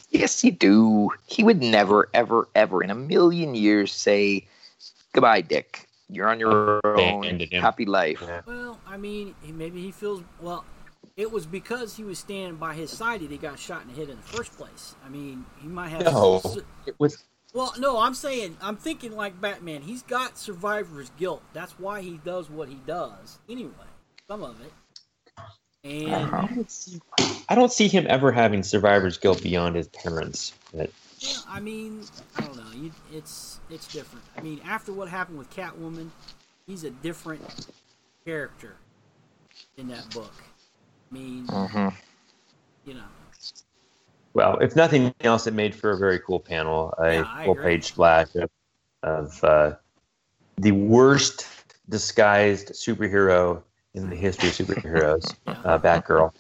[0.10, 1.10] Yes, you do.
[1.28, 4.46] He would never, ever, ever in a million years say,
[5.14, 5.88] Goodbye, Dick.
[6.10, 7.40] You're on your own.
[7.52, 8.20] Happy life.
[8.22, 8.42] Yeah.
[8.46, 10.66] Well, I mean, maybe he feels well.
[11.16, 13.94] It was because he was standing by his side that he got shot in the
[13.94, 14.96] head in the first place.
[15.06, 16.04] I mean, he might have.
[16.06, 16.42] No.
[16.86, 17.24] It was
[17.54, 19.84] Well, no, I'm saying, I'm thinking like Batman.
[19.84, 21.44] He's got survivor's guilt.
[21.54, 23.40] That's why he does what he does.
[23.50, 23.72] Anyway,
[24.30, 24.74] some of it.
[25.84, 26.48] And Uh-huh.
[26.50, 27.02] I don't see,
[27.50, 30.54] I don't see him ever having survivor's guilt beyond his parents.
[30.74, 32.72] But yeah, I mean, I don't know.
[32.76, 34.26] You, it's it's different.
[34.38, 36.10] I mean, after what happened with Catwoman,
[36.68, 37.44] he's a different
[38.26, 38.76] character
[39.78, 40.34] in that book.
[41.12, 41.90] I mean, hmm
[42.86, 43.04] you know.
[44.34, 47.86] Well, if nothing else, it made for a very cool panel, a Yeah, full page
[47.86, 48.50] splash of,
[49.04, 49.76] of uh,
[50.58, 51.48] the worst
[51.90, 53.62] disguised superhero
[53.94, 56.34] in the history of superheroes, uh, Batgirl.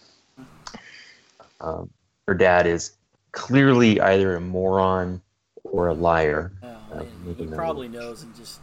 [1.61, 1.89] Um,
[2.27, 2.97] her dad is
[3.31, 5.21] clearly either a moron
[5.63, 6.51] or a liar.
[6.61, 7.03] Well, Uh,
[7.37, 8.59] he probably knows and just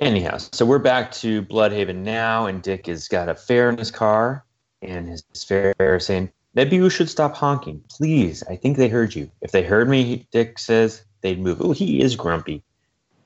[0.00, 3.90] Anyhow, so we're back to Blüdhaven now, and Dick has got a fare in his
[3.90, 4.46] car,
[4.80, 7.82] and his fare is saying, Maybe you should stop honking.
[7.88, 9.30] Please, I think they heard you.
[9.40, 11.60] If they heard me, Dick says, they'd move.
[11.60, 12.62] Oh, he is grumpy.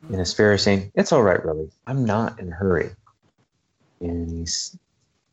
[0.09, 1.71] And his is saying, It's all right, really.
[1.87, 2.91] I'm not in a hurry.
[4.01, 4.47] And he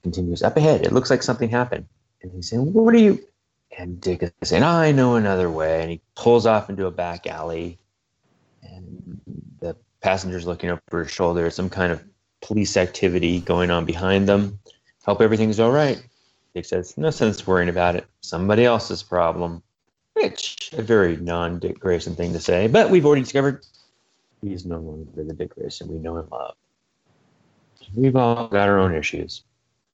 [0.04, 1.86] continues, Up ahead, it looks like something happened.
[2.22, 3.22] And he's saying, What are you?
[3.78, 5.82] And Dick is saying, I know another way.
[5.82, 7.80] And he pulls off into a back alley.
[8.64, 9.20] And
[9.60, 12.02] the passenger's looking over his shoulder some kind of
[12.42, 14.60] police activity going on behind them.
[15.04, 16.02] Hope everything's all right.
[16.54, 18.06] Dick says, No sense worrying about it.
[18.22, 19.64] Somebody else's problem.
[20.14, 23.66] Which, a very non Dick Grayson thing to say, but we've already discovered
[24.42, 26.56] he's no longer the Dick Grayson we know and love.
[27.96, 29.44] We've all got our own issues.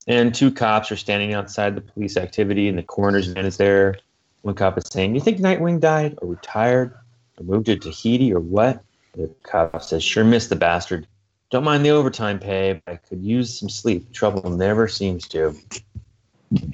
[0.07, 3.97] And two cops are standing outside the police activity, and the coroner's man is there.
[4.41, 6.93] One cop is saying, You think Nightwing died or retired
[7.37, 8.83] or moved to Tahiti or what?
[9.15, 11.07] The cop says, "Sure missed the bastard.
[11.49, 14.13] Don't mind the overtime pay, but I could use some sleep.
[14.13, 15.55] Trouble never seems to."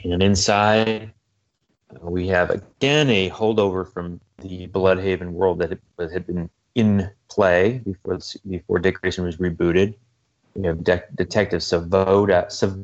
[0.04, 1.12] And inside,
[2.02, 7.10] we have again a holdover from the Blüdhaven world that had, that had been in
[7.30, 8.20] play before
[8.50, 9.96] before Dick Grayson was rebooted.
[10.56, 12.84] We have De- Detective Savoda, Sav-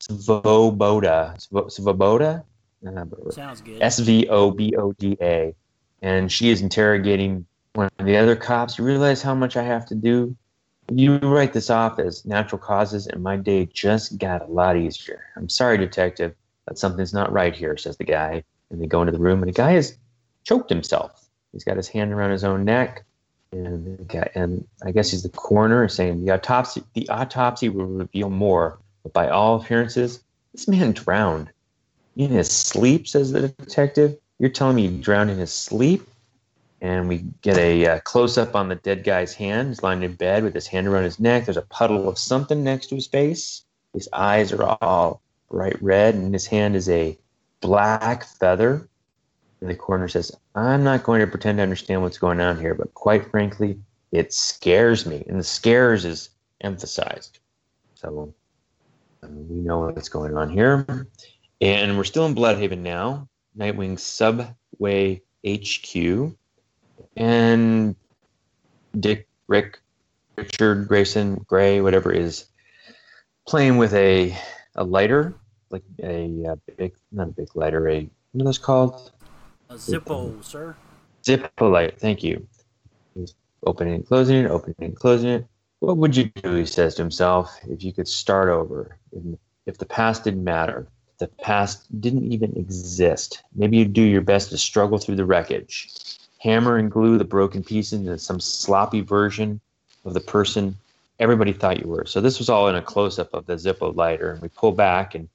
[0.00, 2.44] Svoboda, Svoboda,
[2.86, 3.80] Uh, Sounds good.
[3.80, 5.54] S V O B O D A,
[6.02, 8.78] and she is interrogating one of the other cops.
[8.78, 10.36] You realize how much I have to do?
[10.90, 15.24] You write this off as natural causes, and my day just got a lot easier.
[15.36, 16.34] I'm sorry, detective,
[16.66, 18.44] but something's not right here, says the guy.
[18.70, 19.96] And they go into the room, and the guy has
[20.44, 21.28] choked himself.
[21.52, 23.04] He's got his hand around his own neck,
[23.52, 28.30] and guy, and I guess he's the coroner saying the autopsy the autopsy will reveal
[28.30, 30.22] more, but by all appearances,
[30.52, 31.50] this man drowned
[32.16, 34.16] in his sleep, says the detective.
[34.38, 36.06] You're telling me he drowned in his sleep?
[36.84, 39.68] And we get a uh, close up on the dead guy's hand.
[39.68, 41.46] He's lying in bed with his hand around his neck.
[41.46, 43.62] There's a puddle of something next to his face.
[43.94, 47.16] His eyes are all bright red, and his hand is a
[47.62, 48.86] black feather.
[49.62, 52.74] And the coroner says, I'm not going to pretend to understand what's going on here,
[52.74, 53.80] but quite frankly,
[54.12, 55.24] it scares me.
[55.26, 56.28] And the scares is
[56.60, 57.38] emphasized.
[57.94, 58.34] So
[59.22, 61.08] uh, we know what's going on here.
[61.62, 63.26] And we're still in Blüdhaven now,
[63.56, 66.36] Nightwing Subway HQ.
[67.16, 67.96] And
[68.98, 69.80] Dick, Rick,
[70.36, 72.46] Richard, Grayson, Gray, whatever is
[73.46, 74.36] playing with a
[74.76, 75.34] a lighter,
[75.70, 79.12] like a, uh big, not a big lighter, a what are those called?
[79.70, 80.74] A Zippo, sir.
[81.22, 82.00] Zippo light.
[82.00, 82.46] Thank you.
[83.14, 83.34] He's
[83.64, 85.46] opening and closing it, opening and closing it.
[85.78, 86.54] What would you do?
[86.54, 89.22] He says to himself, if you could start over, if,
[89.66, 93.42] if the past didn't matter, if the past didn't even exist.
[93.54, 95.88] Maybe you'd do your best to struggle through the wreckage,
[96.44, 99.58] hammer and glue the broken pieces into some sloppy version
[100.04, 100.76] of the person
[101.18, 102.04] everybody thought you were.
[102.04, 104.72] So this was all in a close up of the Zippo lighter, and we pull
[104.72, 105.28] back, and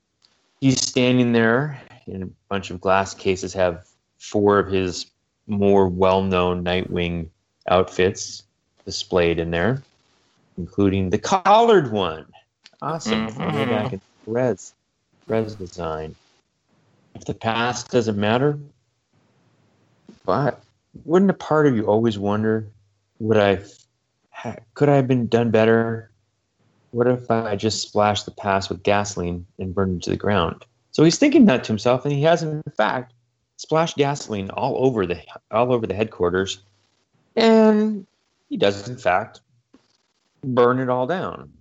[0.61, 1.81] he's standing there.
[2.05, 3.87] And a bunch of glass cases have
[4.19, 5.07] four of his
[5.47, 7.27] more well known Nightwing
[7.67, 8.43] outfits
[8.85, 9.81] displayed in there,
[10.57, 12.25] including the collared one.
[12.81, 13.27] Awesome.
[13.27, 13.55] Mhm.
[13.55, 14.73] Way back in Perez,
[15.27, 16.15] Perez design.
[17.15, 18.57] If the past doesn't matter,
[20.25, 20.61] but
[21.05, 22.67] wouldn't a part of you always wonder,
[23.19, 23.63] would I,
[24.73, 26.11] could I have been done better?
[26.91, 30.65] What if I just splashed the past with gasoline and burned it to the ground?
[30.91, 33.13] So he's thinking that to himself, and he has, in fact,
[33.57, 35.21] splashed gasoline all over the
[35.51, 36.63] all over the headquarters,
[37.35, 38.07] and
[38.49, 39.41] he does, in fact,
[40.43, 41.53] burn it all down.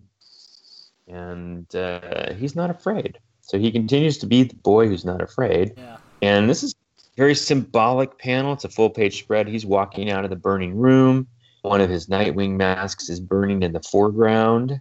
[1.06, 3.18] And uh, he's not afraid.
[3.42, 5.74] So he continues to be the boy who's not afraid.
[5.76, 5.96] Yeah.
[6.22, 6.74] And this is
[7.18, 8.52] very symbolic panel.
[8.52, 9.48] It's a full page spread.
[9.48, 11.26] He's walking out of the burning room.
[11.62, 14.80] One of his Nightwing masks is burning in the foreground.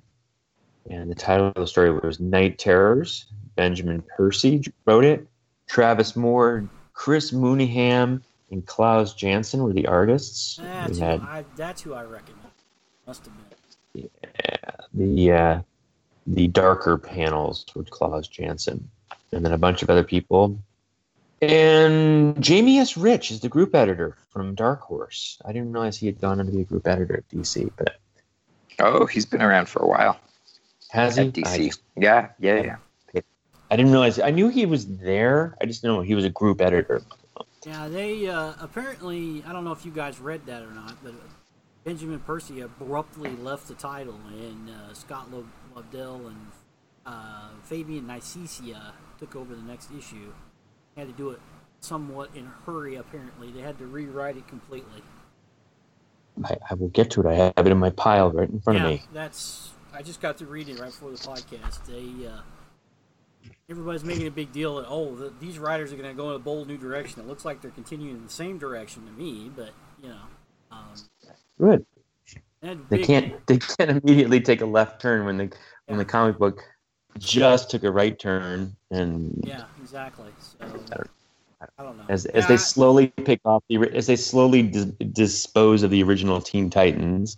[0.88, 3.26] And the title of the story was Night Terrors.
[3.56, 5.28] Benjamin Percy wrote it.
[5.66, 8.22] Travis Moore, Chris Mooneyham,
[8.52, 10.58] and Klaus Janson were the artists.
[10.58, 12.46] That's, we who I, that's who I recognize.
[13.08, 13.34] Must have
[13.94, 14.10] been.
[14.94, 15.62] the uh,
[16.28, 18.90] the darker panels with Klaus Janson,
[19.32, 20.58] and then a bunch of other people.
[21.42, 22.98] And Jamie S.
[22.98, 25.40] Rich is the group editor from Dark Horse.
[25.46, 27.98] I didn't realize he had gone on to be a group editor at DC, but
[28.80, 30.20] Oh, he's been around for a while
[30.90, 31.28] has he?
[31.28, 31.74] at DC.
[31.74, 32.78] I, yeah, yeah,
[33.14, 33.22] yeah.
[33.70, 34.20] I didn't realize.
[34.20, 35.58] I knew he was there.
[35.62, 37.02] I just didn't know he was a group editor.
[37.66, 41.14] Yeah, they uh, apparently, I don't know if you guys read that or not, but
[41.84, 46.48] Benjamin Percy abruptly left the title, and uh, Scott Lo- Lobdell and
[47.06, 50.32] uh, Fabian Nicieza took over the next issue.
[50.98, 51.40] Had to do it
[51.80, 53.52] somewhat in a hurry, apparently.
[53.52, 55.04] They had to rewrite it completely.
[56.44, 57.28] I, I will get to it.
[57.28, 59.04] I have it in my pile right in front yeah, of me.
[59.14, 59.70] that's.
[59.94, 61.86] I just got to read it right before the podcast.
[61.86, 62.28] They.
[62.28, 62.40] Uh,
[63.70, 66.36] Everybody's making a big deal that oh the, these writers are going to go in
[66.36, 67.22] a bold new direction.
[67.22, 69.72] It looks like they're continuing in the same direction to me, but
[70.02, 70.20] you know,
[70.72, 70.94] um,
[71.60, 71.86] Good.
[72.62, 73.48] they had They big- can't.
[73.48, 75.52] They can't immediately take a left turn when the
[75.88, 76.62] when the comic book
[77.20, 80.30] just took a right turn and Yeah, exactly.
[80.40, 81.10] So don't-
[81.78, 82.04] I don't know.
[82.10, 86.04] as as Yeah, they slowly pick off the as they slowly dis- dispose of the
[86.04, 87.36] original Teen Titans,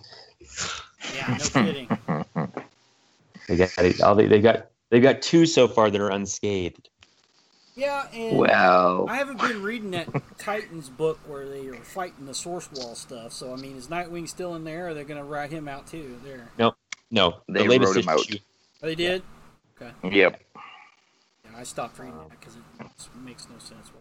[1.16, 1.88] yeah, no kidding.
[3.48, 6.90] they got all they, they got they got two so far that are unscathed.
[7.76, 12.34] Yeah, and Well, I haven't been reading that Titans book where they are fighting the
[12.34, 13.32] source wall stuff.
[13.32, 14.90] So I mean, is Nightwing still in there?
[14.90, 16.20] Or they're going to write him out too?
[16.26, 16.76] There, No,
[17.48, 18.20] They the latest wrote 'em out.
[18.20, 18.40] issue.
[18.84, 19.24] oh, they did.
[20.04, 20.42] Yep.
[20.56, 22.62] Yeah, I stopped reading that because it
[23.24, 23.92] makes no sense.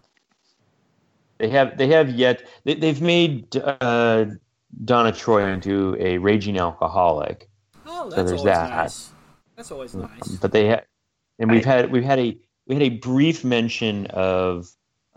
[1.39, 4.27] They have they have yet they, they've made uh,
[4.85, 7.49] Donna Troy into a raging alcoholic.
[7.87, 8.71] Oh, that's there's always that.
[8.71, 9.11] nice.
[9.57, 10.29] That's always nice.
[10.41, 10.85] But they had,
[11.39, 14.69] and we've I- had we've had a we had a brief mention of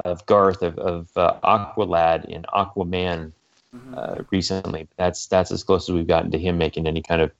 [0.05, 3.31] of Garth of of uh, Aqualad in Aquaman
[3.75, 3.97] Mhm.
[3.97, 4.87] uh, recently.
[4.97, 7.31] That's that's as close as we've gotten to him making any kind of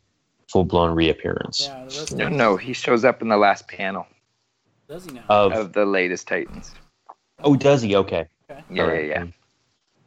[0.51, 1.87] full blown reappearance yeah,
[2.17, 4.05] No, no, he shows up in the last panel
[4.89, 5.23] Does he now?
[5.29, 5.53] of.
[5.53, 6.71] of the latest Titans.
[7.43, 7.95] oh, does he?
[7.95, 8.27] Okay.
[8.49, 8.61] okay.
[8.69, 9.07] Yeah, Alright.
[9.07, 9.31] yeah, yeah.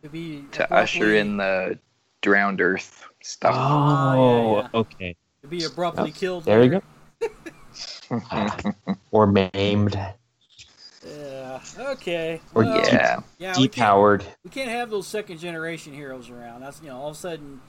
[0.02, 1.78] To be To abruptly- usher in the
[2.20, 3.54] drowned Earth stuff.
[3.56, 4.68] Ah, oh, yeah, yeah.
[4.80, 5.16] okay.
[5.42, 6.44] to be abruptly oh, killed.
[6.44, 6.82] There you
[8.10, 8.20] go.
[9.10, 9.98] or maimed,
[11.06, 11.60] Yeah.
[11.78, 12.40] Okay.
[12.54, 13.20] Or well, yeah.
[13.38, 13.54] yeah.
[13.58, 14.22] We can't, depowered.
[14.44, 16.60] we can't have those second generation heroes around.
[16.60, 17.60] That's you know all of a sudden,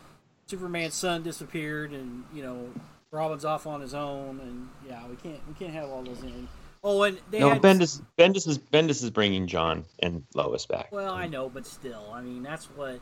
[0.48, 2.70] Superman's son disappeared, and you know
[3.12, 6.48] Robin's off on his own, and yeah, we can't we can't have all those in.
[6.84, 10.92] Oh, and they No, had Bendis, Bendis is Bendis is bringing Jon and Lois back.
[10.92, 13.00] Well, I know, but still, I mean, that's what.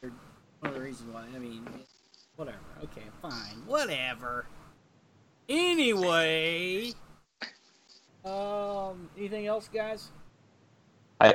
[0.00, 1.24] One of the reasons why.
[1.34, 1.66] I mean,
[2.36, 2.56] whatever.
[2.84, 4.46] Okay, fine, whatever.
[5.46, 6.92] Anyway,
[8.24, 10.08] um, anything else, guys?
[11.20, 11.34] I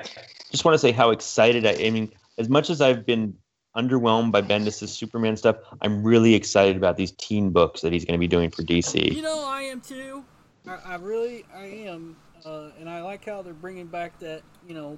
[0.49, 3.35] just want to say how excited I, I mean, as much as I've been
[3.75, 8.17] underwhelmed by Bendis' Superman stuff, I'm really excited about these teen books that he's going
[8.17, 9.15] to be doing for DC.
[9.15, 10.23] You know, I am too.
[10.67, 12.15] I, I really, I am,
[12.45, 14.97] uh, and I like how they're bringing back that, you know,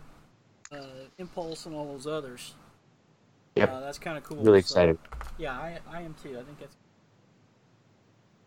[0.72, 0.86] uh,
[1.18, 2.54] impulse and all those others.
[3.56, 3.72] Yep.
[3.72, 4.38] Uh, that's kind of cool.
[4.38, 4.98] Really so- excited.
[5.38, 6.40] yeah, I, I am too.
[6.40, 6.76] I think that's.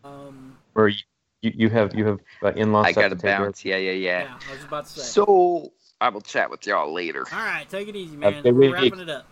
[0.03, 0.57] Um.
[0.73, 0.97] Where you,
[1.41, 3.45] you, you have you have uh, in-law I got to to take care of?
[3.45, 3.65] bounce.
[3.65, 4.23] Yeah, yeah, yeah.
[4.23, 5.01] Yeah, I was about to say.
[5.01, 5.71] So
[6.01, 7.25] I will chat with y'all later.
[7.31, 8.35] All right, take it easy, man.
[8.35, 9.27] Okay, We're wrapping it up.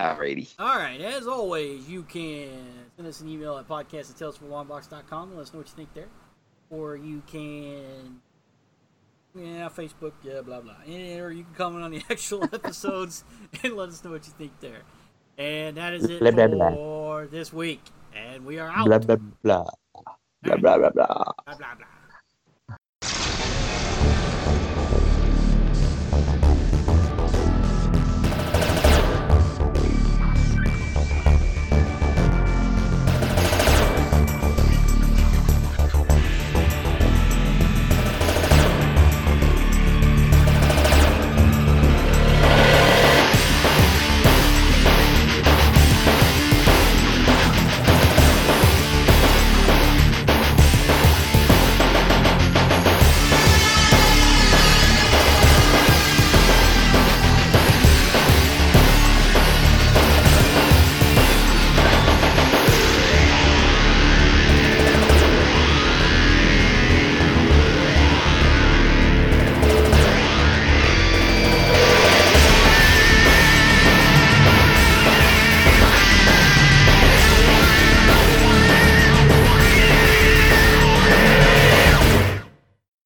[0.00, 0.54] Alrighty.
[0.58, 2.48] All right, as always, you can
[2.96, 5.34] send us an email at podcast at talesforlongbox.com.
[5.36, 6.08] Let us know what you think there.
[6.70, 8.22] Or you can,
[9.34, 10.76] yeah, Facebook, yeah, blah, blah.
[10.86, 13.24] And, or you can comment on the actual episodes
[13.62, 14.82] and let us know what you think there.
[15.36, 16.70] And that is it Blah, blah, blah.
[16.70, 17.82] for this week.
[18.16, 18.86] And we are out.
[18.86, 19.64] Blah blah blah
[20.42, 20.90] blah blah blah blah.
[20.90, 21.86] Blah, blah, blah.